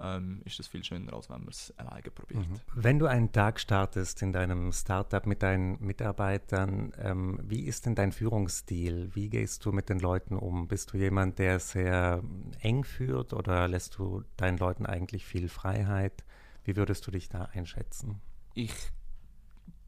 ähm, 0.01 0.43
ist 0.45 0.59
das 0.59 0.69
viel 0.69 0.83
schöner, 0.85 1.13
als 1.13 1.29
wenn 1.31 1.41
man 1.41 1.49
es 1.49 1.73
alleine 1.77 2.11
probiert. 2.11 2.49
Mhm. 2.49 2.61
Wenn 2.75 2.99
du 2.99 3.07
einen 3.07 3.33
Tag 3.33 3.61
startest 3.61 4.23
in 4.23 4.33
deinem 4.33 4.73
Startup 4.73 5.27
mit 5.27 5.43
deinen 5.43 5.81
Mitarbeitern, 5.85 6.93
ähm, 6.99 7.39
wie 7.43 7.67
ist 7.67 7.87
denn 7.87 7.95
dein 7.95 8.13
Führungsstil? 8.13 9.11
Wie 9.15 9.29
gehst 9.29 9.65
du 9.65 9.73
mit 9.73 9.89
den 9.89 10.01
Leuten 10.01 10.37
um? 10.37 10.69
Bist 10.69 10.93
du 10.93 10.99
jemand, 10.99 11.39
der 11.39 11.59
sehr 11.61 12.23
eng 12.61 12.85
führt 12.85 13.33
oder 13.33 13.69
lässt 13.69 13.99
du 13.99 14.23
deinen 14.37 14.59
Leuten 14.59 14.87
eigentlich 14.87 15.25
viel 15.25 15.49
Freiheit? 15.49 16.25
Wie 16.65 16.77
würdest 16.77 17.07
du 17.07 17.11
dich 17.11 17.29
da 17.29 17.45
einschätzen? 17.53 18.21
Ich 18.55 18.75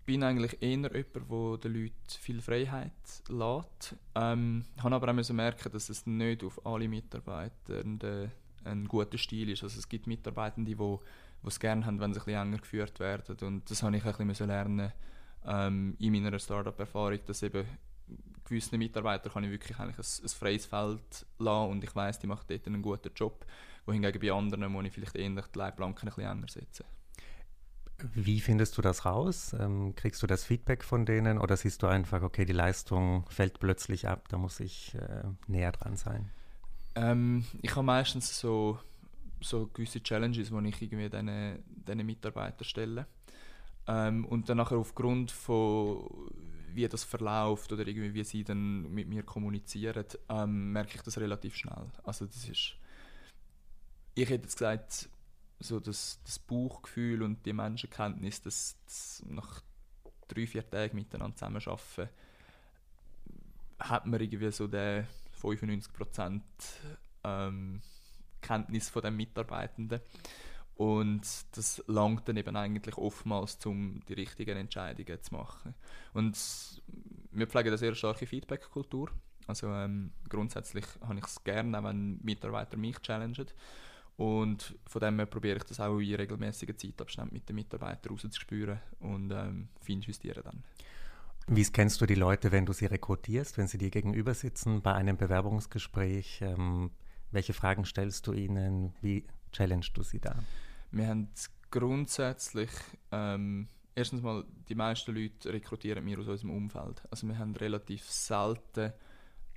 bin 0.04 0.22
eigentlich 0.22 0.60
eher 0.62 0.70
jemand, 0.70 0.94
der 0.94 1.70
den 1.70 1.74
Leuten 1.74 1.94
viel 2.08 2.40
Freiheit 2.40 2.92
lässt. 3.28 3.96
Ähm, 4.14 4.64
ich 4.76 4.82
habe 4.82 4.94
aber 4.96 5.10
auch 5.10 5.30
merken, 5.30 5.72
dass 5.72 5.88
es 5.88 6.06
nicht 6.06 6.44
auf 6.44 6.64
alle 6.66 6.88
Mitarbeiter 6.88 7.84
ein 8.64 8.86
guter 8.86 9.18
Stil 9.18 9.50
ist. 9.50 9.62
Also 9.62 9.78
es 9.78 9.88
gibt 9.88 10.06
Mitarbeitende, 10.06 10.74
die 10.74 10.98
es 11.46 11.60
gerne 11.60 11.84
haben, 11.86 12.00
wenn 12.00 12.14
sie 12.14 12.20
ein 12.20 12.48
enger 12.48 12.58
geführt 12.58 13.00
werden. 13.00 13.36
Und 13.42 13.70
das 13.70 13.82
habe 13.82 13.96
ich 13.96 14.04
ein 14.04 14.28
bisschen 14.28 14.48
lernen 14.48 14.92
ähm, 15.46 15.96
in 15.98 16.12
meiner 16.12 16.38
Startup-Erfahrung, 16.38 17.18
dass 17.26 17.42
eben 17.42 17.66
gewisse 18.44 18.76
Mitarbeiter 18.76 19.30
kann 19.30 19.44
ich 19.44 19.50
wirklich 19.50 19.78
eigentlich 19.78 19.98
ein, 19.98 20.24
ein 20.24 20.28
freies 20.28 20.66
Feld 20.66 21.26
lassen 21.38 21.70
und 21.70 21.84
ich 21.84 21.94
weiß, 21.94 22.18
die 22.18 22.26
machen 22.26 22.44
dort 22.46 22.66
einen 22.66 22.82
guten 22.82 23.10
Job, 23.14 23.44
wohingegen 23.86 24.20
bei 24.20 24.32
anderen 24.32 24.70
muss 24.70 24.84
ich 24.84 24.92
vielleicht 24.92 25.16
eher 25.16 25.30
die 25.30 25.58
Leitplanken 25.58 26.08
ein 26.08 26.14
bisschen 26.14 26.30
enger 26.30 26.48
setzen. 26.48 26.84
Wie 28.12 28.40
findest 28.40 28.76
du 28.76 28.82
das 28.82 29.04
raus? 29.04 29.54
Ähm, 29.58 29.94
kriegst 29.94 30.22
du 30.22 30.26
das 30.26 30.44
Feedback 30.44 30.84
von 30.84 31.06
denen 31.06 31.38
oder 31.38 31.56
siehst 31.56 31.82
du 31.82 31.86
einfach, 31.86 32.22
okay, 32.22 32.44
die 32.44 32.52
Leistung 32.52 33.24
fällt 33.30 33.60
plötzlich 33.60 34.08
ab, 34.08 34.28
da 34.28 34.36
muss 34.36 34.60
ich 34.60 34.94
äh, 34.94 35.22
näher 35.46 35.72
dran 35.72 35.96
sein? 35.96 36.30
Ähm, 36.94 37.44
ich 37.62 37.70
habe 37.72 37.82
meistens 37.82 38.38
so, 38.38 38.78
so 39.40 39.66
gewisse 39.66 40.02
Challenges, 40.02 40.50
die 40.50 40.68
ich 40.68 40.82
irgendwie 40.82 41.08
diesen, 41.08 41.62
diesen 41.66 42.06
Mitarbeitern 42.06 42.64
stelle. 42.64 43.06
Ähm, 43.86 44.24
und 44.24 44.48
dann 44.48 44.56
nachher 44.58 44.78
aufgrund 44.78 45.30
von 45.30 46.30
wie 46.74 46.88
das 46.88 47.04
verläuft 47.04 47.72
oder 47.72 47.86
irgendwie 47.86 48.14
wie 48.14 48.24
sie 48.24 48.42
dann 48.42 48.92
mit 48.92 49.08
mir 49.08 49.22
kommunizieren, 49.22 50.04
ähm, 50.28 50.72
merke 50.72 50.96
ich 50.96 51.02
das 51.02 51.18
relativ 51.18 51.54
schnell. 51.54 51.86
Also 52.02 52.26
das 52.26 52.48
ist, 52.48 52.74
ich 54.14 54.28
hätte 54.28 54.44
jetzt 54.44 54.56
gesagt, 54.56 55.08
so 55.60 55.78
das, 55.80 56.20
das 56.24 56.38
Bauchgefühl 56.38 57.22
und 57.22 57.46
die 57.46 57.52
Menschenkenntnis, 57.52 58.42
dass, 58.42 58.76
dass 58.84 59.22
nach 59.28 59.62
drei, 60.26 60.46
vier 60.46 60.68
Tagen 60.68 60.96
miteinander 60.96 61.36
zusammenarbeiten, 61.36 62.08
hat 63.78 64.06
man 64.06 64.20
irgendwie 64.20 64.50
so 64.50 64.66
den 64.66 65.06
95% 65.44 66.40
ähm, 67.24 67.80
Kenntnis 68.40 68.90
von 68.90 69.02
den 69.02 69.16
Mitarbeitenden. 69.16 70.00
Und 70.76 71.22
das 71.52 71.82
langt 71.86 72.28
dann 72.28 72.36
eben 72.36 72.56
eigentlich 72.56 72.96
oftmals, 72.96 73.64
um 73.64 74.00
die 74.08 74.14
richtigen 74.14 74.56
Entscheidungen 74.56 75.22
zu 75.22 75.34
machen. 75.34 75.74
Und 76.12 76.36
wir 77.30 77.46
pflegen 77.46 77.68
eine 77.68 77.78
sehr 77.78 77.94
starke 77.94 78.26
Feedback-Kultur. 78.26 79.10
Also 79.46 79.68
ähm, 79.68 80.10
grundsätzlich 80.28 80.84
habe 81.02 81.18
ich 81.18 81.26
es 81.26 81.44
gerne, 81.44 81.82
wenn 81.84 82.18
Mitarbeiter 82.22 82.76
mich 82.76 82.98
challengen. 83.00 83.46
Und 84.16 84.74
von 84.86 85.00
dem 85.00 85.16
her 85.16 85.26
probiere 85.26 85.56
ich 85.56 85.64
das 85.64 85.80
auch 85.80 85.98
in 85.98 86.14
regelmäßigen 86.14 86.78
Zeitabständen 86.78 87.34
mit 87.34 87.48
den 87.48 87.56
Mitarbeitern 87.56 88.12
rauszuspüren 88.12 88.80
und 89.00 89.32
ähm, 89.32 89.68
justieren 89.86 90.42
dann. 90.44 90.62
Wie 91.46 91.64
kennst 91.64 92.00
du 92.00 92.06
die 92.06 92.14
Leute, 92.14 92.52
wenn 92.52 92.64
du 92.64 92.72
sie 92.72 92.86
rekrutierst, 92.86 93.58
wenn 93.58 93.68
sie 93.68 93.76
dir 93.76 93.90
gegenüber 93.90 94.32
sitzen 94.32 94.80
bei 94.80 94.94
einem 94.94 95.18
Bewerbungsgespräch? 95.18 96.40
Ähm, 96.40 96.90
welche 97.32 97.52
Fragen 97.52 97.84
stellst 97.84 98.26
du 98.26 98.32
ihnen? 98.32 98.94
Wie 99.02 99.26
challengest 99.52 99.96
du 99.96 100.02
sie 100.02 100.20
da? 100.20 100.34
Wir 100.90 101.08
haben 101.08 101.28
grundsätzlich 101.70 102.70
ähm, 103.12 103.68
erstens 103.94 104.22
mal 104.22 104.44
die 104.68 104.74
meisten 104.74 105.14
Leute 105.14 105.52
rekrutieren 105.52 106.06
wir 106.06 106.18
aus 106.18 106.28
unserem 106.28 106.56
Umfeld. 106.56 107.02
Also 107.10 107.26
wir 107.26 107.36
haben 107.36 107.54
relativ 107.56 108.08
selten 108.08 108.94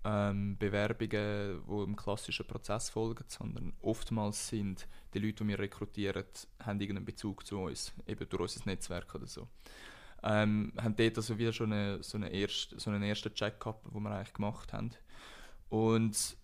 ähm, 0.03 0.57
Bewerbungen, 0.57 1.63
die 1.69 1.83
im 1.83 1.95
klassischen 1.95 2.47
Prozess 2.47 2.89
folgen, 2.89 3.23
sondern 3.27 3.71
oftmals 3.81 4.49
sind 4.49 4.87
die 5.13 5.19
Leute, 5.19 5.43
die 5.43 5.49
wir 5.49 5.59
rekrutieren, 5.59 6.25
haben 6.59 6.81
irgendeinen 6.81 7.05
Bezug 7.05 7.45
zu 7.45 7.59
uns, 7.59 7.93
eben 8.05 8.27
durch 8.27 8.41
unser 8.41 8.65
Netzwerk 8.65 9.15
oder 9.15 9.27
so 9.27 9.47
ähm, 10.23 10.73
haben 10.81 10.95
dort 10.95 11.17
also 11.17 11.37
wieder 11.37 11.53
schon 11.53 11.71
eine, 11.71 12.03
so, 12.03 12.17
eine 12.17 12.29
erste, 12.29 12.79
so 12.79 12.89
einen 12.89 13.03
ersten 13.03 13.33
Check 13.33 13.59
gehabt, 13.59 13.85
den 13.85 14.01
wir 14.01 14.11
eigentlich 14.11 14.33
gemacht 14.33 14.73
haben. 14.73 14.91
Und 15.69 16.37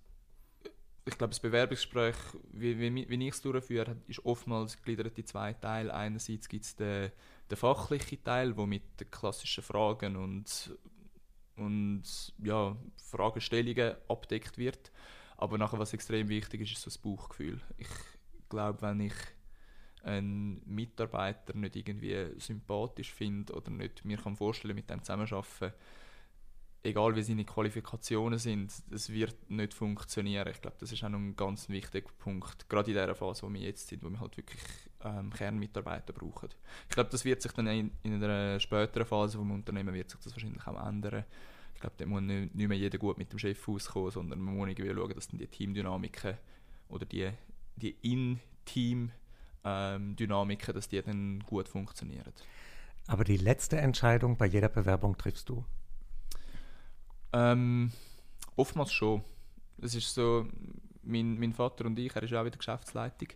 ich 1.05 1.17
glaube, 1.17 1.31
das 1.31 1.39
Bewerbungsgespräch, 1.39 2.15
wie, 2.51 2.79
wie, 2.79 3.09
wie 3.09 3.27
ich 3.27 3.33
es 3.33 3.41
durchführe, 3.41 3.97
ist 4.07 4.25
oftmals 4.25 4.81
gliedert 4.81 5.17
in 5.17 5.25
zwei 5.25 5.53
Teile. 5.53 5.93
Einerseits 5.93 6.47
gibt 6.47 6.65
es 6.65 6.75
den 6.75 7.11
der 7.49 7.57
fachliche 7.57 8.21
Teil, 8.23 8.55
wo 8.57 8.65
mit 8.65 8.99
den 8.99 9.11
klassischen 9.11 9.63
Fragen 9.63 10.15
und, 10.15 10.75
und 11.55 12.33
ja, 12.43 12.75
Fragestellungen 12.97 13.95
abdeckt 14.07 14.57
wird. 14.57 14.91
Aber 15.37 15.57
nachher, 15.57 15.77
was 15.77 15.93
extrem 15.93 16.29
wichtig 16.29 16.61
ist, 16.61 16.71
ist 16.71 16.81
so 16.81 16.85
das 16.85 16.97
Bauchgefühl. 16.97 17.59
Ich 17.77 17.89
glaube, 18.49 18.81
wenn 18.81 19.01
ich 19.01 19.13
einen 20.03 20.61
Mitarbeiter 20.65 21.55
nicht 21.55 21.75
irgendwie 21.75 22.27
sympathisch 22.37 23.11
finde 23.11 23.53
oder 23.53 23.71
nicht 23.71 24.05
mir 24.05 24.17
kann 24.17 24.35
vorstellen 24.35 24.75
mit 24.75 24.89
dem 24.89 25.01
zusammenarbeiten, 25.01 25.73
egal 26.83 27.15
wie 27.15 27.23
seine 27.23 27.45
Qualifikationen 27.45 28.37
sind, 28.37 28.71
es 28.91 29.09
wird 29.09 29.49
nicht 29.49 29.73
funktionieren. 29.73 30.49
Ich 30.49 30.61
glaube, 30.61 30.75
das 30.79 30.91
ist 30.91 31.03
auch 31.03 31.09
noch 31.09 31.19
ein 31.19 31.35
ganz 31.35 31.69
wichtiger 31.69 32.09
Punkt, 32.19 32.67
gerade 32.67 32.91
in 32.91 32.97
der 32.97 33.15
Phase, 33.15 33.43
wo 33.43 33.53
wir 33.53 33.61
jetzt 33.61 33.87
sind, 33.87 34.03
wo 34.03 34.09
wir 34.09 34.19
halt 34.19 34.35
wirklich 34.35 34.61
ähm, 35.03 35.31
Kernmitarbeiter 35.31 36.11
brauchen. 36.13 36.49
Ich 36.89 36.95
glaube, 36.95 37.09
das 37.09 37.23
wird 37.23 37.41
sich 37.41 37.53
dann 37.53 37.67
in, 37.67 37.91
in 38.03 38.21
einer 38.21 38.59
späteren 38.59 39.05
Phase 39.05 39.37
vom 39.37 39.51
Unternehmen 39.51 39.93
wird 39.93 40.09
sich 40.09 40.19
das 40.19 40.33
wahrscheinlich 40.33 40.67
auch 40.67 40.85
ändern. 40.85 41.23
Ich 41.73 41.81
glaube, 41.81 41.95
da 41.97 42.05
muss 42.05 42.21
nicht, 42.21 42.53
nicht 42.53 42.67
mehr 42.67 42.77
jeder 42.77 42.97
gut 42.97 43.17
mit 43.17 43.31
dem 43.31 43.39
Chef 43.39 43.67
auskommen, 43.67 44.11
sondern 44.11 44.41
man 44.41 44.55
muss 44.55 44.69
irgendwie 44.69 44.93
schauen, 44.93 45.13
dass 45.13 45.27
dann 45.27 45.39
die 45.39 45.47
Teamdynamiken 45.47 46.37
oder 46.89 47.05
die, 47.05 47.29
die 47.77 47.95
In-Team-Dynamiken, 48.01 49.22
ähm, 49.63 50.15
dass 50.17 50.89
die 50.89 51.01
dann 51.01 51.39
gut 51.41 51.67
funktionieren. 51.67 52.33
Aber 53.07 53.23
die 53.23 53.37
letzte 53.37 53.77
Entscheidung 53.77 54.37
bei 54.37 54.45
jeder 54.45 54.69
Bewerbung 54.69 55.17
triffst 55.17 55.49
du? 55.49 55.65
Ähm, 57.33 57.91
oftmals 58.55 58.93
schon. 58.93 59.23
Es 59.81 59.95
ist 59.95 60.13
so, 60.13 60.47
mein, 61.03 61.39
mein 61.39 61.53
Vater 61.53 61.85
und 61.85 61.99
ich, 61.99 62.15
er 62.15 62.23
ist 62.23 62.33
auch 62.33 62.45
wieder 62.45 62.57
Geschäftsleitung. 62.57 63.29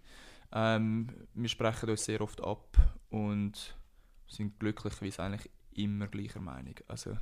Ähm, 0.54 1.10
wir 1.34 1.50
sprechen 1.50 1.90
uns 1.90 2.06
sehr 2.06 2.22
oft 2.22 2.42
ab 2.42 2.78
und 3.10 3.76
sind 4.28 4.60
glücklicherweise 4.60 5.24
eigentlich 5.24 5.50
immer 5.74 6.08
gleicher 6.08 6.40
Meinung. 6.40 6.76
Also 6.88 7.18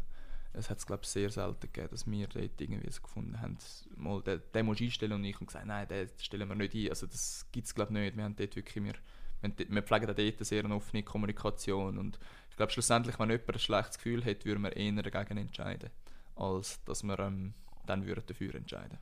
es 0.58 0.70
hat 0.70 0.78
es 0.78 0.86
glaube 0.86 1.06
sehr 1.06 1.30
selten 1.30 1.62
gegeben, 1.62 1.90
dass 1.92 2.10
wir 2.10 2.28
dort 2.28 2.62
irgendwie 2.62 2.92
so 2.92 3.02
gefunden 3.02 3.40
haben, 3.42 3.58
mal 3.96 4.22
den, 4.22 4.42
den 4.54 4.66
musst 4.66 4.80
du 4.80 4.86
einstellen 4.86 5.14
und 5.14 5.24
ich 5.24 5.40
und 5.40 5.48
gesagt, 5.48 5.66
nein, 5.66 5.88
den 5.88 6.10
stellen 6.20 6.48
wir 6.48 6.56
nicht 6.56 6.74
ein. 6.74 6.90
Also 6.90 7.08
das 7.08 7.46
gibt 7.52 7.68
es 7.68 7.76
glaube 7.76 7.94
ich 7.94 8.00
nicht. 8.00 8.18
Wir 8.18 8.24
haben 8.24 8.36
dort 8.36 8.56
wirklich, 8.56 8.84
wir, 8.84 8.94
wir, 9.42 9.52
wir 9.70 9.84
pflegen 9.84 10.10
auch 10.10 10.16
dort 10.16 10.46
sehr 10.46 10.64
eine 10.64 10.76
offene 10.76 11.04
Kommunikation 11.04 11.98
und 11.98 12.20
ich 12.50 12.56
glaube 12.56 12.72
schlussendlich, 12.72 13.20
wenn 13.20 13.30
jemand 13.30 13.54
ein 13.54 13.60
schlechtes 13.60 13.98
Gefühl 13.98 14.24
hat, 14.24 14.46
würde 14.46 14.60
man 14.60 14.72
eher 14.72 15.04
dagegen 15.04 15.38
entscheiden 15.38 15.90
als 16.36 16.84
dass 16.84 17.04
wir 17.04 17.18
ähm, 17.20 17.54
dann 17.86 18.06
würden 18.06 18.24
dafür 18.26 18.56
entscheiden 18.56 18.98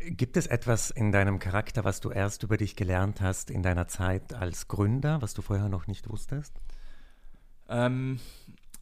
Gibt 0.00 0.36
es 0.36 0.46
etwas 0.46 0.90
in 0.90 1.12
deinem 1.12 1.38
Charakter, 1.38 1.84
was 1.84 2.00
du 2.00 2.10
erst 2.10 2.42
über 2.42 2.56
dich 2.56 2.76
gelernt 2.76 3.20
hast 3.20 3.50
in 3.50 3.62
deiner 3.62 3.86
Zeit 3.88 4.34
als 4.34 4.68
Gründer, 4.68 5.22
was 5.22 5.34
du 5.34 5.42
vorher 5.42 5.68
noch 5.68 5.86
nicht 5.86 6.10
wusstest? 6.10 6.60
Ähm, 7.68 8.18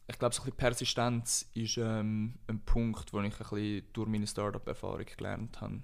ich 0.07 0.19
glaube, 0.19 0.35
so 0.35 0.41
ein 0.41 0.45
bisschen 0.45 0.57
Persistenz 0.57 1.49
ist 1.53 1.77
ähm, 1.77 2.35
ein 2.47 2.59
Punkt, 2.59 3.13
den 3.13 3.25
ich 3.25 3.33
ein 3.33 3.49
bisschen 3.49 3.83
durch 3.93 4.09
meine 4.09 4.27
Startup-Erfahrung 4.27 5.05
gelernt 5.17 5.61
habe. 5.61 5.81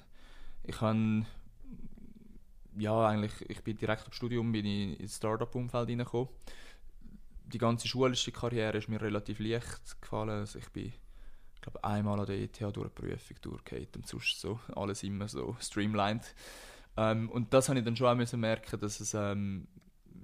Ich 0.63 0.81
habe 0.81 1.25
ja, 2.77 3.07
eigentlich, 3.07 3.49
ich 3.49 3.63
bin 3.63 3.77
direkt 3.77 4.07
im 4.07 4.13
Studium 4.13 4.51
bin 4.51 4.65
ich 4.65 4.99
ins 4.99 5.17
Startup-Umfeld 5.17 5.89
hineingekommen. 5.89 6.29
Die 7.45 7.57
ganze 7.57 7.87
schulische 7.87 8.31
Karriere 8.31 8.77
ist 8.77 8.89
mir 8.89 9.01
relativ 9.01 9.39
leicht 9.39 9.99
gefallen. 10.01 10.29
Also 10.29 10.59
ich 10.59 10.69
bin 10.69 10.93
glaube, 11.69 11.83
einmal 11.83 12.19
an 12.19 12.25
der 12.25 12.39
ETH 12.39 12.59
durch 12.59 12.77
eine 12.77 12.89
Prüfung 12.89 13.37
durchgeht 13.41 13.95
und 13.95 14.07
sonst 14.07 14.39
so 14.39 14.59
alles 14.75 15.03
immer 15.03 15.27
so 15.27 15.55
streamlined. 15.59 16.33
Ähm, 16.97 17.29
und 17.29 17.53
das 17.53 17.69
habe 17.69 17.79
ich 17.79 17.85
dann 17.85 17.95
schon 17.95 18.07
auch 18.07 18.37
merken, 18.37 18.79
dass 18.79 18.99
es 18.99 19.13
ähm, 19.13 19.67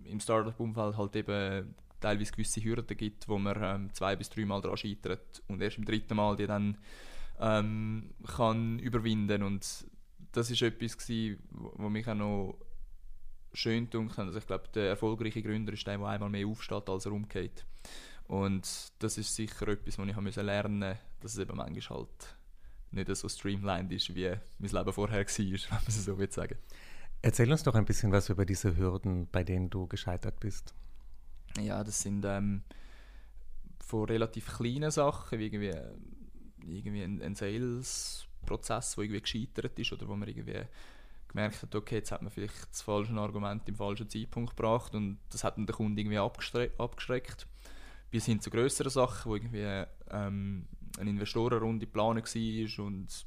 im 0.03 0.19
Startup-Umfeld 0.19 0.97
halt 0.97 1.15
eben 1.15 1.75
teilweise 1.99 2.31
gewisse 2.31 2.63
Hürden 2.63 2.97
gibt, 2.97 3.27
wo 3.27 3.37
man 3.37 3.57
ähm, 3.61 3.93
zwei 3.93 4.15
bis 4.15 4.29
drei 4.29 4.45
Mal 4.45 4.61
daran 4.61 4.77
scheitert 4.77 5.41
und 5.47 5.61
erst 5.61 5.77
im 5.77 5.85
dritten 5.85 6.15
Mal 6.15 6.35
die 6.35 6.47
dann 6.47 6.77
ähm, 7.39 8.11
kann 8.35 8.79
überwinden 8.79 9.43
und 9.43 9.85
das 10.31 10.51
ist 10.51 10.61
etwas 10.61 10.97
gewesen, 10.97 11.39
wo 11.49 11.89
mich 11.89 12.07
auch 12.07 12.15
noch 12.15 12.57
schön 13.53 13.87
hat. 13.87 14.19
Also 14.19 14.37
ich 14.37 14.47
glaube, 14.47 14.67
der 14.73 14.89
erfolgreiche 14.89 15.41
Gründer 15.41 15.73
ist 15.73 15.87
der, 15.87 15.97
der 15.97 16.07
einmal 16.07 16.29
mehr 16.29 16.47
aufsteht, 16.47 16.89
als 16.89 17.05
er 17.05 17.13
umgeht. 17.13 17.65
Und 18.27 18.67
das 18.99 19.17
ist 19.17 19.35
sicher 19.35 19.67
etwas, 19.67 19.97
was 19.97 20.07
ich 20.07 20.15
habe 20.15 20.41
lernen 20.41 20.79
musste, 20.79 20.99
dass 21.21 21.33
es 21.33 21.39
eben 21.39 21.55
manchmal 21.55 21.99
halt 21.99 22.35
nicht 22.91 23.15
so 23.15 23.29
streamlined 23.29 23.91
ist, 23.91 24.13
wie 24.15 24.33
mein 24.59 24.71
Leben 24.71 24.93
vorher 24.93 25.19
war, 25.19 25.27
wenn 25.27 25.59
man 25.69 25.81
es 25.87 26.05
so 26.05 26.17
sagen. 26.29 26.57
Erzähl 27.21 27.51
uns 27.51 27.63
doch 27.63 27.75
ein 27.75 27.85
bisschen 27.85 28.11
was 28.11 28.29
über 28.29 28.45
diese 28.45 28.77
Hürden, 28.77 29.27
bei 29.31 29.43
denen 29.43 29.69
du 29.69 29.87
gescheitert 29.87 30.39
bist. 30.39 30.73
Ja, 31.59 31.83
das 31.83 32.01
sind 32.01 32.25
ähm, 32.25 32.63
von 33.79 34.05
relativ 34.05 34.57
kleinen 34.57 34.91
Sachen, 34.91 35.39
wie 35.39 35.45
irgendwie, 35.45 35.73
irgendwie 36.65 37.03
ein, 37.03 37.21
ein 37.21 37.35
Sales-Prozess, 37.35 38.95
der 38.95 39.03
irgendwie 39.03 39.21
gescheitert 39.21 39.77
ist 39.79 39.93
oder 39.93 40.07
wo 40.07 40.15
man 40.15 40.27
irgendwie 40.27 40.63
gemerkt 41.27 41.61
hat, 41.61 41.75
okay, 41.75 41.95
jetzt 41.95 42.11
hat 42.11 42.21
man 42.21 42.31
vielleicht 42.31 42.69
das 42.71 42.81
falsche 42.81 43.13
Argument 43.13 43.67
im 43.67 43.75
falschen 43.75 44.09
Zeitpunkt 44.09 44.55
gebracht 44.55 44.95
und 44.95 45.19
das 45.29 45.43
hat 45.43 45.57
dann 45.57 45.65
den 45.65 45.75
Kunden 45.75 45.97
irgendwie 45.97 46.17
abgeschreckt. 46.17 47.47
Bis 48.09 48.25
hin 48.25 48.39
zu 48.39 48.49
größeren 48.49 48.91
Sachen, 48.91 49.29
wo 49.29 49.35
irgendwie 49.35 49.83
ähm, 50.09 50.67
eine 50.97 51.09
Investorenrunde 51.09 51.85
geplant 51.85 52.33
war 52.33 52.85
und 52.85 53.25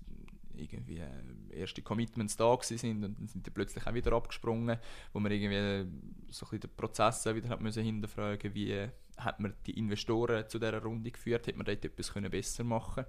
irgendwie 0.59 0.99
äh, 0.99 1.61
erste 1.61 1.83
Commitments 1.83 2.37
da 2.37 2.57
sind 2.61 3.05
und 3.05 3.19
dann 3.19 3.27
sind 3.27 3.47
die 3.47 3.51
plötzlich 3.51 3.87
auch 3.87 3.95
wieder 3.95 4.13
abgesprungen, 4.13 4.79
wo 5.13 5.21
man 5.21 5.33
irgendwie 5.33 5.91
so 6.31 6.47
ein 6.51 6.61
den 6.61 6.71
Prozess 6.77 7.25
wieder 7.27 7.49
hat 7.49 7.61
müssen 7.61 7.83
hinterfragen, 7.83 8.55
wie 8.55 8.89
hat 9.17 9.41
man 9.41 9.55
die 9.67 9.79
Investoren 9.79 10.49
zu 10.49 10.59
dieser 10.59 10.83
Runde 10.83 11.11
geführt, 11.11 11.47
hat 11.49 11.57
man 11.57 11.67
dort 11.67 11.85
etwas 11.85 12.13
können 12.13 12.31
besser 12.31 12.65
machen 12.65 13.05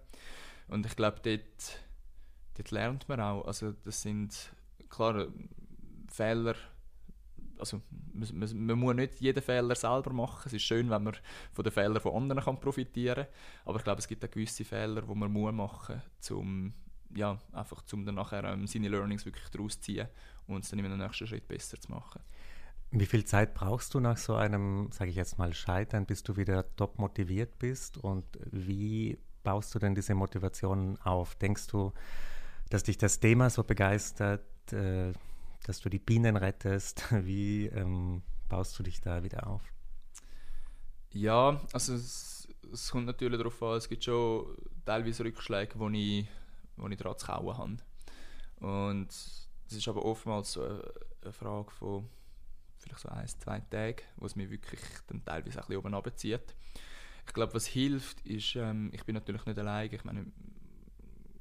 und 0.67 0.85
ich 0.85 0.95
glaube, 0.95 1.19
dort, 1.23 1.79
dort 2.55 2.71
lernt 2.71 3.09
man 3.09 3.19
auch, 3.19 3.45
also 3.45 3.73
das 3.83 4.01
sind 4.01 4.51
klar 4.89 5.27
Fehler 6.07 6.55
also 7.59 7.81
man, 8.13 8.29
man, 8.33 8.65
man, 8.65 8.79
muss 8.79 8.95
nicht 8.95 9.21
jeden 9.21 9.43
Fehler 9.43 9.75
selber 9.75 10.13
machen. 10.13 10.43
Es 10.45 10.53
ist 10.53 10.63
schön, 10.63 10.89
wenn 10.89 11.03
man 11.03 11.15
von 11.51 11.63
den 11.63 11.73
Fehlern 11.73 11.99
von 11.99 12.15
anderen 12.15 12.43
kann 12.43 12.59
profitieren 12.59 13.25
kann. 13.25 13.33
Aber 13.65 13.77
ich 13.77 13.83
glaube, 13.83 13.99
es 13.99 14.07
gibt 14.07 14.23
auch 14.23 14.31
gewisse 14.31 14.65
Fehler, 14.65 15.01
die 15.01 15.15
man 15.15 15.31
muss 15.31 15.53
machen 15.53 16.01
muss, 16.17 16.31
um 16.31 16.73
ja, 17.15 17.39
einfach 17.51 17.83
um 17.93 18.05
dann 18.05 18.15
nachher 18.15 18.43
ähm, 18.43 18.67
seine 18.67 18.89
Learnings 18.89 19.25
wirklich 19.25 19.49
daraus 19.49 19.73
zu 19.73 19.81
ziehen 19.81 20.07
und 20.47 20.63
es 20.63 20.69
dann 20.69 20.79
den 20.79 20.97
nächsten 20.97 21.27
Schritt 21.27 21.47
besser 21.47 21.79
zu 21.79 21.91
machen. 21.91 22.21
Wie 22.91 23.05
viel 23.05 23.23
Zeit 23.23 23.53
brauchst 23.53 23.93
du 23.93 23.99
nach 23.99 24.17
so 24.17 24.35
einem, 24.35 24.91
sage 24.91 25.11
ich 25.11 25.15
jetzt 25.15 25.37
mal, 25.37 25.53
Scheitern, 25.53 26.05
bis 26.05 26.23
du 26.23 26.37
wieder 26.37 26.65
top 26.75 26.97
motiviert 26.97 27.59
bist? 27.59 27.97
Und 27.97 28.25
wie 28.51 29.19
baust 29.43 29.75
du 29.75 29.79
denn 29.79 29.93
diese 29.93 30.15
Motivation 30.15 30.97
auf? 31.03 31.35
Denkst 31.35 31.67
du, 31.67 31.93
dass 32.69 32.83
dich 32.83 32.97
das 32.97 33.19
Thema 33.19 33.51
so 33.51 33.63
begeistert? 33.63 34.43
Äh, 34.71 35.13
dass 35.65 35.79
du 35.79 35.89
die 35.89 35.99
Bienen 35.99 36.37
rettest. 36.37 37.05
Wie 37.25 37.67
ähm, 37.67 38.21
baust 38.47 38.77
du 38.79 38.83
dich 38.83 39.01
da 39.01 39.23
wieder 39.23 39.47
auf? 39.47 39.61
Ja, 41.11 41.59
also 41.73 41.93
es, 41.93 42.47
es, 42.71 42.91
kommt 42.91 43.07
natürlich 43.07 43.37
darauf 43.37 43.61
an, 43.63 43.77
es 43.77 43.89
gibt 43.89 44.03
schon 44.03 44.55
teilweise 44.85 45.23
Rückschläge, 45.23 45.73
wo 45.79 45.89
ich, 45.89 46.27
wo 46.79 46.87
ich 46.87 46.97
daran 46.97 47.17
zu 47.17 47.27
kauen 47.27 47.57
habe. 47.57 47.77
Und 48.59 49.09
es 49.09 49.47
ist 49.67 49.87
aber 49.87 50.03
oftmals 50.03 50.53
so 50.53 50.63
eine, 50.63 50.83
eine 51.21 51.33
Frage 51.33 51.71
von 51.71 52.09
vielleicht 52.77 53.01
so 53.01 53.09
ein, 53.09 53.27
zwei 53.27 53.59
Tagen, 53.59 54.01
wo 54.17 54.25
es 54.25 54.35
mich 54.35 54.49
wirklich 54.49 54.79
dann 55.07 55.23
teilweise 55.23 55.59
ein 55.59 55.65
bisschen 55.65 55.77
oben 55.77 55.93
runterzieht. 55.93 56.55
Ich 57.27 57.33
glaube, 57.33 57.53
was 57.53 57.67
hilft, 57.67 58.21
ist, 58.25 58.55
ähm, 58.55 58.89
ich 58.93 59.03
bin 59.03 59.13
natürlich 59.13 59.45
nicht 59.45 59.59
allein. 59.59 59.93
Ich 59.93 60.03
meine, 60.03 60.25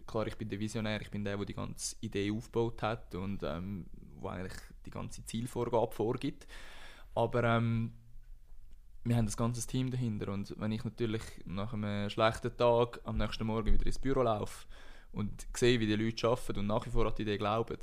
klar, 0.07 0.27
ich 0.27 0.37
bin 0.37 0.49
der 0.49 0.59
Visionär, 0.59 1.01
ich 1.01 1.11
bin 1.11 1.25
der, 1.25 1.37
der 1.37 1.47
die 1.47 1.55
ganze 1.55 1.97
Idee 2.01 2.31
aufgebaut 2.31 2.83
hat 2.83 3.15
und 3.15 3.43
ähm, 3.43 3.87
wo 4.21 4.29
eigentlich 4.29 4.61
die 4.85 4.91
ganze 4.91 5.25
Zielvorgabe 5.25 5.93
vorgibt. 5.93 6.47
Aber 7.15 7.45
ähm, 7.45 7.95
wir 9.05 9.17
haben 9.17 9.27
das 9.27 9.37
ganze 9.37 9.67
Team 9.67 9.91
dahinter 9.91 10.33
und 10.33 10.55
wenn 10.59 10.73
ich 10.73 10.85
natürlich 10.85 11.23
nach 11.47 11.73
einem 11.73 12.11
schlechten 12.11 12.55
Tag 12.57 13.01
am 13.05 13.17
nächsten 13.17 13.47
Morgen 13.47 13.73
wieder 13.73 13.87
ins 13.87 13.99
Büro 13.99 14.23
laufe 14.23 14.67
und 15.13 15.47
sehe, 15.57 15.81
wie 15.81 15.87
die 15.87 15.97
Leute 15.97 16.29
arbeiten 16.29 16.61
und 16.61 16.67
nach 16.67 16.87
wie 16.87 16.91
vor 16.91 17.07
an 17.07 17.15
die 17.17 17.23
Idee 17.23 17.39
glauben, 17.39 17.79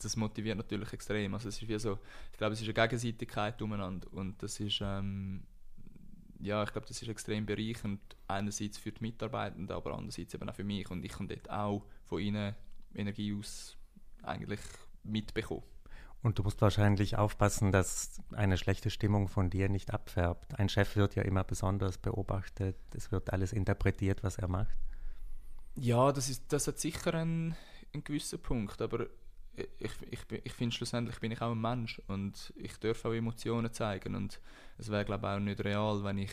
das 0.00 0.16
motiviert 0.16 0.56
natürlich 0.56 0.92
extrem. 0.92 1.34
Also 1.34 1.48
es 1.48 1.60
ist 1.60 1.68
wie 1.68 1.78
so, 1.78 1.98
ich 2.32 2.38
glaube, 2.38 2.52
es 2.52 2.60
ist 2.60 2.66
eine 2.66 2.74
Gegenseitigkeit 2.74 3.60
umeinander 3.62 4.12
und 4.12 4.42
das 4.42 4.60
ist, 4.60 4.80
ähm, 4.80 5.42
ja, 6.40 6.62
ich 6.62 6.72
glaube, 6.72 6.86
das 6.86 7.02
ist 7.02 7.08
extrem 7.08 7.46
bereichernd, 7.46 8.00
einerseits 8.28 8.78
für 8.78 8.92
die 8.92 9.02
Mitarbeitenden, 9.02 9.74
aber 9.74 9.94
andererseits 9.94 10.34
eben 10.34 10.48
auch 10.48 10.54
für 10.54 10.64
mich 10.64 10.88
und 10.90 11.04
ich 11.04 11.12
kann 11.12 11.28
dort 11.28 11.50
auch 11.50 11.84
von 12.04 12.20
ihnen 12.20 12.54
Energie 12.94 13.34
aus 13.34 13.76
eigentlich 14.22 14.60
mitbekommen. 15.02 15.62
Und 16.20 16.38
du 16.38 16.42
musst 16.42 16.60
wahrscheinlich 16.60 17.16
aufpassen, 17.16 17.70
dass 17.70 18.20
eine 18.32 18.56
schlechte 18.56 18.90
Stimmung 18.90 19.28
von 19.28 19.50
dir 19.50 19.68
nicht 19.68 19.94
abfärbt. 19.94 20.58
Ein 20.58 20.68
Chef 20.68 20.96
wird 20.96 21.14
ja 21.14 21.22
immer 21.22 21.44
besonders 21.44 21.96
beobachtet, 21.98 22.76
es 22.94 23.12
wird 23.12 23.32
alles 23.32 23.52
interpretiert, 23.52 24.24
was 24.24 24.36
er 24.36 24.48
macht. 24.48 24.76
Ja, 25.80 26.10
das, 26.12 26.28
ist, 26.28 26.52
das 26.52 26.66
hat 26.66 26.78
sicher 26.78 27.14
einen, 27.14 27.54
einen 27.94 28.02
gewissen 28.02 28.40
Punkt, 28.40 28.82
aber 28.82 29.06
ich, 29.78 29.92
ich, 30.10 30.20
ich 30.44 30.52
finde 30.52 30.74
schlussendlich 30.74 31.20
bin 31.20 31.30
ich 31.30 31.40
auch 31.40 31.52
ein 31.52 31.60
Mensch 31.60 32.02
und 32.08 32.52
ich 32.56 32.76
darf 32.78 33.04
auch 33.04 33.12
Emotionen 33.12 33.72
zeigen 33.72 34.16
und 34.16 34.40
es 34.76 34.90
wäre 34.90 35.04
glaube 35.04 35.26
ich 35.26 35.32
auch 35.32 35.38
nicht 35.38 35.64
real, 35.64 36.02
wenn 36.02 36.18
ich 36.18 36.32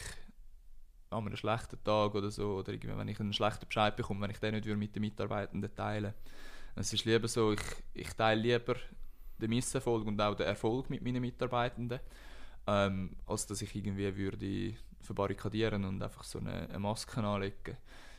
an 1.12 1.28
einem 1.28 1.36
schlechten 1.36 1.84
Tag 1.84 2.16
oder 2.16 2.32
so 2.32 2.56
oder 2.56 2.74
irgendwie, 2.74 2.98
wenn 2.98 3.08
ich 3.08 3.20
einen 3.20 3.34
schlechten 3.34 3.68
Bescheid 3.68 3.96
bekomme, 3.96 4.22
wenn 4.22 4.32
ich 4.32 4.40
den 4.40 4.56
nicht 4.56 4.66
mit 4.66 4.96
den 4.96 5.02
Mitarbeitenden 5.02 5.74
teile. 5.76 6.16
Es 6.76 6.92
ist 6.92 7.06
lieber 7.06 7.28
so, 7.28 7.54
ich, 7.54 7.62
ich 7.94 8.14
teile 8.14 8.42
lieber 8.42 8.76
den 9.38 9.50
Misserfolg 9.50 10.08
und 10.08 10.20
auch 10.20 10.36
den 10.36 10.48
Erfolg 10.48 10.90
mit 10.90 11.04
meinen 11.04 11.22
Mitarbeitenden, 11.22 12.00
ähm, 12.66 13.16
als 13.28 13.46
dass 13.46 13.62
ich 13.62 13.76
irgendwie 13.76 14.16
würde 14.16 14.74
verbarrikadieren 15.02 15.86
und 15.86 16.02
einfach 16.02 16.24
so 16.24 16.40
eine, 16.40 16.68
eine 16.68 16.80
Maske 16.80 17.22
anlegen. 17.22 17.78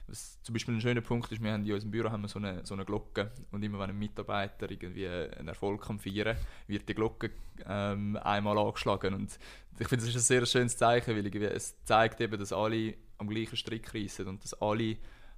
Was 0.08 0.40
zum 0.42 0.52
Beispiel 0.52 0.74
ein 0.74 0.80
schöner 0.80 1.00
Punkt 1.00 1.32
ist, 1.32 1.42
wir 1.42 1.52
haben 1.52 1.64
in 1.64 1.72
unserem 1.72 1.90
Büro 1.90 2.10
haben 2.10 2.22
wir 2.22 2.28
so, 2.28 2.38
eine, 2.38 2.64
so 2.64 2.74
eine 2.74 2.84
Glocke 2.84 3.32
und 3.50 3.62
immer 3.62 3.78
wenn 3.80 3.90
ein 3.90 3.98
Mitarbeiter 3.98 4.70
irgendwie 4.70 5.08
einen 5.08 5.48
Erfolg 5.48 5.82
kann 5.82 5.98
feiern 5.98 6.36
wird 6.68 6.88
die 6.88 6.94
Glocke 6.94 7.30
ähm, 7.64 8.16
einmal 8.16 8.56
angeschlagen 8.58 9.14
und 9.14 9.38
ich 9.78 9.88
finde, 9.88 10.04
das 10.04 10.14
ist 10.14 10.16
ein 10.16 10.38
sehr 10.38 10.46
schönes 10.46 10.76
Zeichen, 10.76 11.14
weil 11.14 11.42
es 11.44 11.74
zeigt 11.84 12.20
eben, 12.20 12.38
dass 12.38 12.52
alle 12.52 12.94
am 13.18 13.28
gleichen 13.28 13.56
Strick 13.56 13.92
reissen 13.94 14.28
und 14.28 14.42
dass 14.42 14.54
alle 14.54 14.96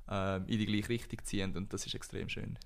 ähm, 0.09 0.45
in 0.47 0.59
die 0.59 0.67
gleiche 0.67 0.91
Richtung 0.91 1.19
ziehen 1.25 1.57
und 1.57 1.73
das 1.73 1.87
ist 1.87 1.95
extrem 1.95 2.29
schön. 2.29 2.59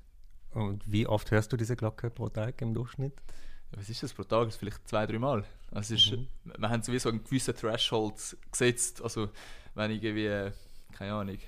Und 0.50 0.82
wie 0.90 1.06
oft 1.06 1.30
hörst 1.30 1.52
du 1.52 1.56
diese 1.56 1.76
Glocke 1.76 2.10
pro 2.10 2.28
Tag 2.28 2.60
im 2.60 2.74
Durchschnitt? 2.74 3.14
was 3.76 3.88
ist 3.88 4.02
das 4.02 4.12
pro 4.12 4.22
Tag? 4.22 4.44
Das 4.44 4.54
ist 4.54 4.60
vielleicht 4.60 4.88
zwei, 4.88 5.06
drei 5.06 5.18
Mal. 5.18 5.44
Also 5.70 5.94
ist, 5.94 6.12
mhm. 6.12 6.28
Wir 6.44 6.68
haben 6.68 6.82
sowieso 6.82 7.08
einen 7.08 7.24
gewissen 7.24 7.54
Threshold 7.54 8.36
gesetzt. 8.50 9.02
Also 9.02 9.30
wenn 9.74 9.90
irgendwie, 9.90 10.52
keine 10.92 11.14
Ahnung, 11.14 11.38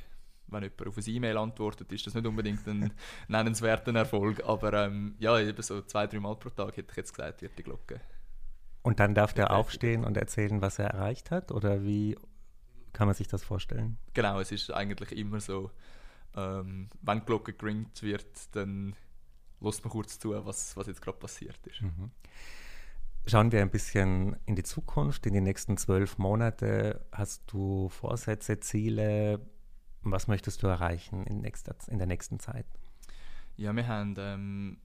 wenn 0.48 0.62
jemand 0.62 0.86
auf 0.86 0.96
ein 0.96 1.04
E-Mail 1.06 1.36
antwortet, 1.36 1.92
ist 1.92 2.06
das 2.06 2.14
nicht 2.14 2.26
unbedingt 2.26 2.66
ein 2.66 2.92
nennenswerter 3.28 3.94
Erfolg. 3.94 4.44
Aber 4.44 4.72
ähm, 4.72 5.14
ja, 5.18 5.38
eben 5.38 5.62
so 5.62 5.82
zwei, 5.82 6.06
drei 6.06 6.20
Mal 6.20 6.36
pro 6.36 6.50
Tag, 6.50 6.76
hätte 6.76 6.90
ich 6.90 6.96
jetzt 6.96 7.14
gesagt, 7.14 7.42
wird 7.42 7.58
die 7.58 7.62
Glocke. 7.62 8.00
Und 8.82 9.00
dann 9.00 9.14
darf 9.14 9.32
der 9.32 9.50
aufstehen 9.50 10.04
und 10.04 10.16
erzählen, 10.16 10.60
was 10.60 10.78
er 10.78 10.88
erreicht 10.88 11.30
hat? 11.30 11.50
Oder 11.52 11.82
wie 11.84 12.16
kann 12.92 13.06
man 13.06 13.14
sich 13.14 13.28
das 13.28 13.42
vorstellen? 13.42 13.96
Genau, 14.12 14.40
es 14.40 14.52
ist 14.52 14.70
eigentlich 14.70 15.12
immer 15.12 15.40
so, 15.40 15.70
ähm, 16.36 16.90
wenn 17.00 17.20
die 17.20 17.24
Glocke 17.24 17.54
geringt 17.54 18.02
wird, 18.02 18.54
dann 18.54 18.94
lässt 19.60 19.82
man 19.84 19.90
kurz 19.90 20.18
zu, 20.18 20.30
was, 20.44 20.76
was 20.76 20.86
jetzt 20.86 21.00
gerade 21.00 21.18
passiert 21.18 21.66
ist. 21.66 21.80
Mhm. 21.80 22.10
Schauen 23.26 23.52
wir 23.52 23.62
ein 23.62 23.70
bisschen 23.70 24.36
in 24.44 24.54
die 24.54 24.62
Zukunft, 24.62 25.24
in 25.24 25.32
die 25.32 25.40
nächsten 25.40 25.78
zwölf 25.78 26.18
Monate. 26.18 27.06
Hast 27.10 27.50
du 27.50 27.88
Vorsätze, 27.88 28.60
Ziele? 28.60 29.40
Was 30.04 30.28
möchtest 30.28 30.62
du 30.62 30.66
erreichen 30.66 31.24
in, 31.24 31.40
nächster, 31.40 31.74
in 31.88 31.98
der 31.98 32.06
nächsten 32.06 32.38
Zeit? 32.38 32.66
Ja, 33.56 33.74
wir 33.74 33.86
haben 33.86 34.14
ähm, 34.18 34.78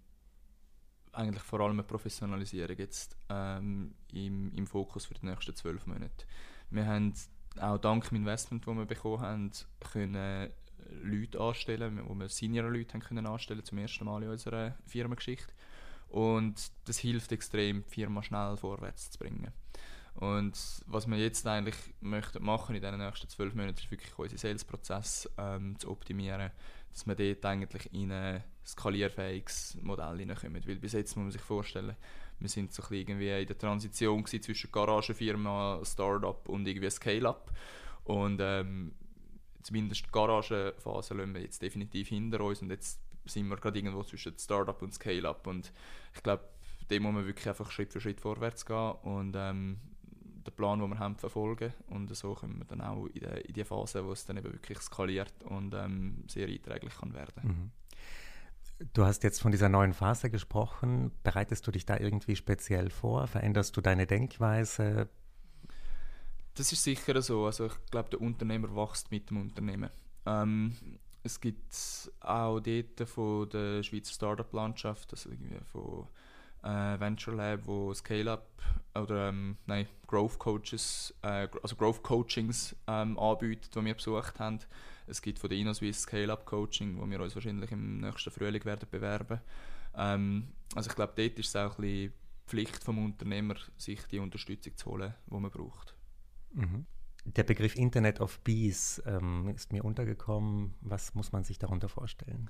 eigentlich 1.12 1.44
vor 1.44 1.60
allem 1.60 1.74
eine 1.74 1.84
Professionalisierung 1.84 2.78
jetzt 2.78 3.18
ähm, 3.30 3.96
im, 4.14 4.54
im 4.54 4.68
Fokus 4.68 5.06
für 5.06 5.16
die 5.16 5.26
nächsten 5.26 5.56
zwölf 5.56 5.86
Monate. 5.88 6.26
Wir 6.70 6.86
haben 6.86 7.14
auch 7.60 7.78
dank 7.78 8.08
dem 8.10 8.18
Investment, 8.18 8.66
das 8.66 8.76
wir 8.76 8.86
bekommen 8.86 9.22
haben, 9.22 9.52
können 9.92 10.50
Leute 11.04 11.40
anstellen, 11.40 12.02
wo 12.08 12.16
wir 12.16 12.30
Senior-Leute 12.30 12.94
haben 12.94 13.02
können 13.02 13.26
anstellen 13.26 13.64
zum 13.64 13.78
ersten 13.78 14.06
Mal 14.06 14.24
in 14.24 14.30
unserer 14.30 14.76
Firmengeschichte. 14.86 15.54
Und 16.08 16.72
das 16.86 16.98
hilft 16.98 17.32
extrem, 17.32 17.84
die 17.84 17.90
Firma 17.90 18.24
schnell 18.24 18.58
vorwärts 18.58 19.12
zu 19.12 19.20
bringen. 19.20 19.52
Und 20.20 20.54
was 20.86 21.08
wir 21.08 21.18
jetzt 21.18 21.48
eigentlich 21.48 21.78
möchten 22.02 22.44
machen 22.44 22.76
in 22.76 22.82
den 22.82 22.98
nächsten 22.98 23.30
zwölf 23.30 23.56
Monaten, 23.56 23.78
ist 23.78 23.90
wirklich 23.90 24.20
unseren 24.20 24.38
Sales-Prozess 24.38 25.30
ähm, 25.38 25.80
zu 25.80 25.90
optimieren, 25.90 26.52
dass 26.92 27.08
wir 27.08 27.16
dort 27.16 27.46
eigentlich 27.46 27.94
in 27.94 28.12
ein 28.12 28.44
skalierfähiges 28.66 29.78
Modell 29.82 30.18
hineinkommen. 30.18 30.62
Weil 30.68 30.76
bis 30.76 30.92
jetzt 30.92 31.16
muss 31.16 31.24
man 31.24 31.32
sich 31.32 31.42
vorstellen, 31.42 31.96
wir 32.38 32.50
sind 32.50 32.74
so 32.74 32.84
ein 32.84 32.94
irgendwie 32.96 33.30
in 33.30 33.48
der 33.48 33.58
Transition 33.58 34.26
zwischen 34.26 34.72
Garagenfirma, 34.74 35.80
Startup 35.86 36.50
und 36.50 36.68
irgendwie 36.68 36.90
Scale-up. 36.90 37.54
Und 38.04 38.40
ähm, 38.42 38.92
zumindest 39.64 40.06
die 40.06 40.12
Garagenphase 40.12 41.14
lassen 41.14 41.34
wir 41.34 41.42
jetzt 41.42 41.62
definitiv 41.62 42.10
hinter 42.10 42.42
uns 42.42 42.62
und 42.62 42.72
jetzt 42.72 43.00
sind 43.24 43.48
wir 43.48 43.56
gerade 43.56 43.80
irgendwo 43.80 44.04
zwischen 44.04 44.38
Startup 44.38 44.82
und 44.82 44.94
Scale-up 44.94 45.48
und 45.48 45.72
ich 46.14 46.24
glaube, 46.24 46.44
dem 46.90 47.04
muss 47.04 47.14
man 47.14 47.26
wirklich 47.26 47.48
einfach 47.48 47.72
Schritt 47.72 47.94
für 47.94 48.02
Schritt 48.02 48.20
vorwärts 48.20 48.66
gehen 48.66 48.92
und 49.04 49.36
ähm, 49.38 49.80
den 50.46 50.54
Plan, 50.54 50.80
den 50.80 50.90
wir 50.90 51.00
haben, 51.00 51.16
verfolgen 51.16 51.74
und 51.88 52.14
so 52.16 52.34
kommen 52.34 52.60
wir 52.60 52.66
dann 52.66 52.82
auch 52.82 53.06
in 53.08 53.14
die, 53.14 53.42
in 53.48 53.54
die 53.54 53.64
Phase, 53.64 54.06
wo 54.06 54.12
es 54.12 54.26
dann 54.26 54.38
eben 54.38 54.52
wirklich 54.52 54.80
skaliert 54.80 55.34
und 55.44 55.74
ähm, 55.74 56.24
sehr 56.28 56.48
einträglich 56.48 56.96
kann 56.98 57.14
werden. 57.14 57.42
Mhm. 57.44 57.72
Du 58.94 59.04
hast 59.04 59.24
jetzt 59.24 59.42
von 59.42 59.52
dieser 59.52 59.68
neuen 59.68 59.94
Phase 59.94 60.30
gesprochen. 60.30 61.12
Bereitest 61.24 61.68
du 61.68 61.72
dich 61.72 61.86
da 61.86 61.98
irgendwie 61.98 62.38
speziell 62.38 62.90
vor? 62.90 63.28
Veränderst 63.28 63.76
du 63.76 63.82
deine 63.82 64.08
Denkweise? 64.08 65.10
Das 66.56 66.72
ist 66.72 66.84
sicher 66.84 67.22
so. 67.22 67.46
Also 67.46 67.66
ich 67.66 67.74
glaube, 67.92 68.10
der 68.10 68.22
Unternehmer 68.22 68.74
wächst 68.74 69.12
mit 69.12 69.30
dem 69.30 69.42
Unternehmen. 69.42 69.90
Ähm, 70.26 70.76
es 71.24 71.42
gibt 71.42 72.12
auch 72.22 72.60
dort 72.62 73.10
von 73.10 73.50
der 73.50 73.84
Schweizer 73.84 74.14
Startup-Landschaft, 74.14 75.12
also 75.12 75.30
irgendwie 75.30 75.58
von 75.66 76.08
äh, 76.64 77.00
Venture 77.00 77.36
Lab, 77.36 77.66
wo 77.66 77.94
Scale-Up 77.94 78.48
oder 78.96 79.30
ähm, 79.30 79.58
nein, 79.66 79.88
Growth 80.08 80.40
Coaches, 80.40 81.14
äh, 81.22 81.48
also 81.62 81.76
Growth 81.76 82.04
Coachings 82.04 82.76
ähm, 82.88 83.18
anbietet, 83.18 83.74
die 83.76 83.86
wir 83.86 83.94
besucht 83.94 84.40
haben. 84.40 84.60
Es 85.08 85.22
gibt 85.22 85.40
von 85.40 85.50
der 85.50 85.60
InnoSwiss 85.60 86.02
Scale-Up 86.02 86.46
Coaching, 86.46 87.00
wo 87.00 87.10
wir 87.10 87.20
uns 87.20 87.36
wahrscheinlich 87.36 87.72
im 87.72 88.02
nächsten 88.02 88.32
Frühling 88.32 88.64
werden 88.66 88.88
bewerben. 88.90 89.42
Ähm, 89.96 90.50
also 90.76 90.90
ich 90.90 90.96
glaube, 90.96 91.14
dort 91.16 91.40
ist 91.40 91.50
es 91.50 91.56
auch 91.56 91.78
ein 91.78 91.82
bisschen 91.82 92.14
Pflicht 92.48 92.84
vom 92.84 93.04
Unternehmer, 93.04 93.56
sich 93.78 94.06
die 94.08 94.20
Unterstützung 94.20 94.76
zu 94.76 94.92
holen, 94.92 95.14
die 95.28 95.40
man 95.40 95.52
braucht. 95.52 95.96
Mhm. 96.54 96.86
Der 97.26 97.44
Begriff 97.44 97.76
Internet 97.76 98.22
of 98.22 98.40
Bees 98.40 99.02
ähm, 99.06 99.50
ist 99.50 99.72
mir 99.72 99.84
untergekommen. 99.84 100.74
Was 100.82 101.14
muss 101.14 101.32
man 101.32 101.44
sich 101.44 101.60
darunter 101.60 101.90
vorstellen? 101.90 102.50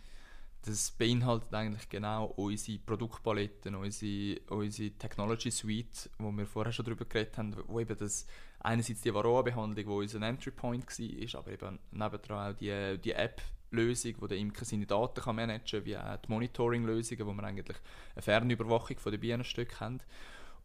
Das 0.66 0.92
beinhaltet 0.92 1.54
eigentlich 1.54 1.88
genau 1.88 2.26
unsere 2.36 2.80
Produktpaletten, 2.80 3.76
unsere, 3.76 4.40
unsere 4.50 4.92
Technology 4.92 5.52
Suite, 5.52 6.10
wo 6.20 6.32
wir 6.32 6.46
vorher 6.46 6.74
schon 6.74 6.86
darüber 6.86 7.06
geredet 7.06 7.38
haben, 7.38 7.56
wo 7.68 7.80
eben 7.80 7.98
das 7.98 8.28
einerseits 8.60 9.02
die 9.02 9.14
Varroa-Behandlung, 9.14 9.88
wo 9.88 10.00
unser 10.00 10.22
Entry 10.22 10.52
Point 10.52 10.86
war, 10.86 11.40
aber 11.40 11.52
eben 11.52 11.80
nebendran 11.92 12.52
auch 12.52 12.58
die, 12.58 12.98
die 12.98 13.14
App-Lösung, 13.14 14.16
wo 14.20 14.28
der 14.28 14.38
Imker 14.38 14.66
seine 14.66 14.86
Daten 14.86 15.22
kann 15.22 15.38
managen 15.38 15.80
kann, 15.80 15.86
wie 15.86 15.98
auch 15.98 16.18
die 16.18 16.30
Monitoring-Lösungen, 16.30 17.26
wo 17.26 17.34
wir 17.34 17.44
eigentlich 17.44 17.78
eine 18.16 18.22
Fernüberwachung 18.22 18.98
von 18.98 19.12
den 19.14 19.22
Bienenstöcken 19.22 19.80
haben. 19.80 20.00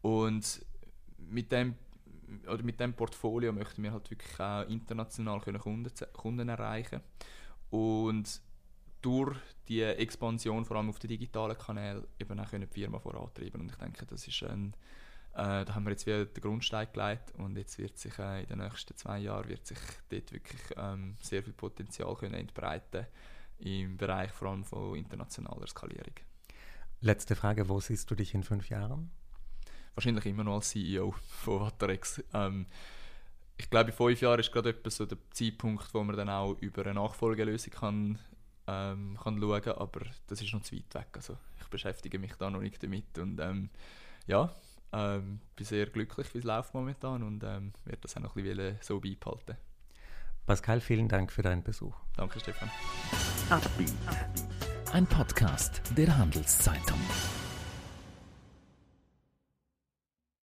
Und 0.02 0.66
mit 1.18 1.52
dem 1.52 1.76
oder 2.48 2.62
mit 2.62 2.80
dem 2.80 2.94
Portfolio 2.94 3.52
möchten 3.52 3.82
wir 3.82 3.92
halt 3.92 4.10
wirklich 4.10 4.40
auch 4.40 4.68
international 4.68 5.40
Kunden, 5.40 5.92
Kunden 6.12 6.48
erreichen 6.48 7.00
und 7.70 8.40
durch 9.04 9.36
die 9.68 9.82
Expansion 9.82 10.64
vor 10.64 10.76
allem 10.76 10.90
auf 10.90 10.98
den 10.98 11.08
digitalen 11.08 11.56
Kanälen 11.56 12.06
eben 12.18 12.38
auch 12.38 12.50
können 12.50 12.68
die 12.68 12.80
Firma 12.80 12.98
vorantreiben 12.98 13.60
und 13.60 13.70
ich 13.70 13.76
denke, 13.76 14.06
das 14.06 14.26
ist 14.26 14.42
ein 14.42 14.74
äh, 15.32 15.64
da 15.64 15.74
haben 15.74 15.84
wir 15.84 15.90
jetzt 15.90 16.06
wieder 16.06 16.26
den 16.26 16.40
Grundstein 16.40 16.86
gelegt 16.92 17.32
und 17.38 17.56
jetzt 17.56 17.78
wird 17.78 17.98
sich 17.98 18.16
äh, 18.18 18.42
in 18.42 18.46
den 18.46 18.58
nächsten 18.58 18.96
zwei 18.96 19.18
Jahren 19.18 19.48
wird 19.48 19.66
sich 19.66 19.78
dort 20.08 20.32
wirklich 20.32 20.60
ähm, 20.76 21.16
sehr 21.20 21.42
viel 21.42 21.52
Potenzial 21.52 22.14
können 22.14 22.34
entbreiten 22.34 23.06
im 23.58 23.96
Bereich 23.96 24.30
vor 24.30 24.48
allem 24.50 24.64
von 24.64 24.96
internationaler 24.96 25.66
Skalierung. 25.66 26.14
Letzte 27.00 27.34
Frage, 27.34 27.68
wo 27.68 27.80
siehst 27.80 28.10
du 28.10 28.14
dich 28.14 28.34
in 28.34 28.44
fünf 28.44 28.68
Jahren? 28.68 29.10
wahrscheinlich 29.94 30.26
immer 30.26 30.44
noch 30.44 30.56
als 30.56 30.70
CEO 30.70 31.14
von 31.42 31.60
Waterex. 31.60 32.22
Ähm, 32.32 32.66
ich 33.56 33.70
glaube, 33.70 33.90
in 33.90 33.96
fünf 33.96 34.20
Jahren 34.20 34.40
ist 34.40 34.52
gerade 34.52 34.74
so 34.88 35.06
der 35.06 35.18
Zeitpunkt, 35.30 35.94
wo 35.94 36.02
man 36.02 36.16
dann 36.16 36.28
auch 36.28 36.56
über 36.60 36.82
eine 36.82 36.94
Nachfolgelösung 36.94 37.72
kann, 37.72 38.18
ähm, 38.66 39.18
kann 39.22 39.40
schauen 39.40 39.62
kann, 39.62 39.78
aber 39.78 40.00
das 40.26 40.40
ist 40.40 40.52
noch 40.52 40.62
zu 40.62 40.74
weit 40.76 40.94
weg. 40.94 41.08
Also 41.14 41.36
ich 41.60 41.68
beschäftige 41.68 42.18
mich 42.18 42.34
da 42.34 42.50
noch 42.50 42.60
nicht 42.60 42.82
damit 42.82 43.18
und 43.18 43.40
ähm, 43.40 43.70
ja, 44.26 44.54
ähm, 44.92 45.40
bin 45.56 45.66
sehr 45.66 45.86
glücklich, 45.86 46.32
wie 46.34 46.38
es 46.38 46.44
läuft 46.44 46.74
momentan 46.74 47.22
und 47.22 47.42
ähm, 47.44 47.72
werde 47.84 48.00
das 48.02 48.16
auch 48.16 48.20
noch 48.20 48.36
ein 48.36 48.44
bisschen 48.44 48.78
so 48.80 49.00
beibehalten. 49.00 49.56
Pascal, 50.46 50.80
vielen 50.80 51.08
Dank 51.08 51.32
für 51.32 51.42
deinen 51.42 51.62
Besuch. 51.62 51.96
Danke, 52.16 52.38
Stefan. 52.38 52.70
Ein 54.92 55.06
Podcast 55.06 55.82
der 55.96 56.16
Handelszeitung. 56.16 57.00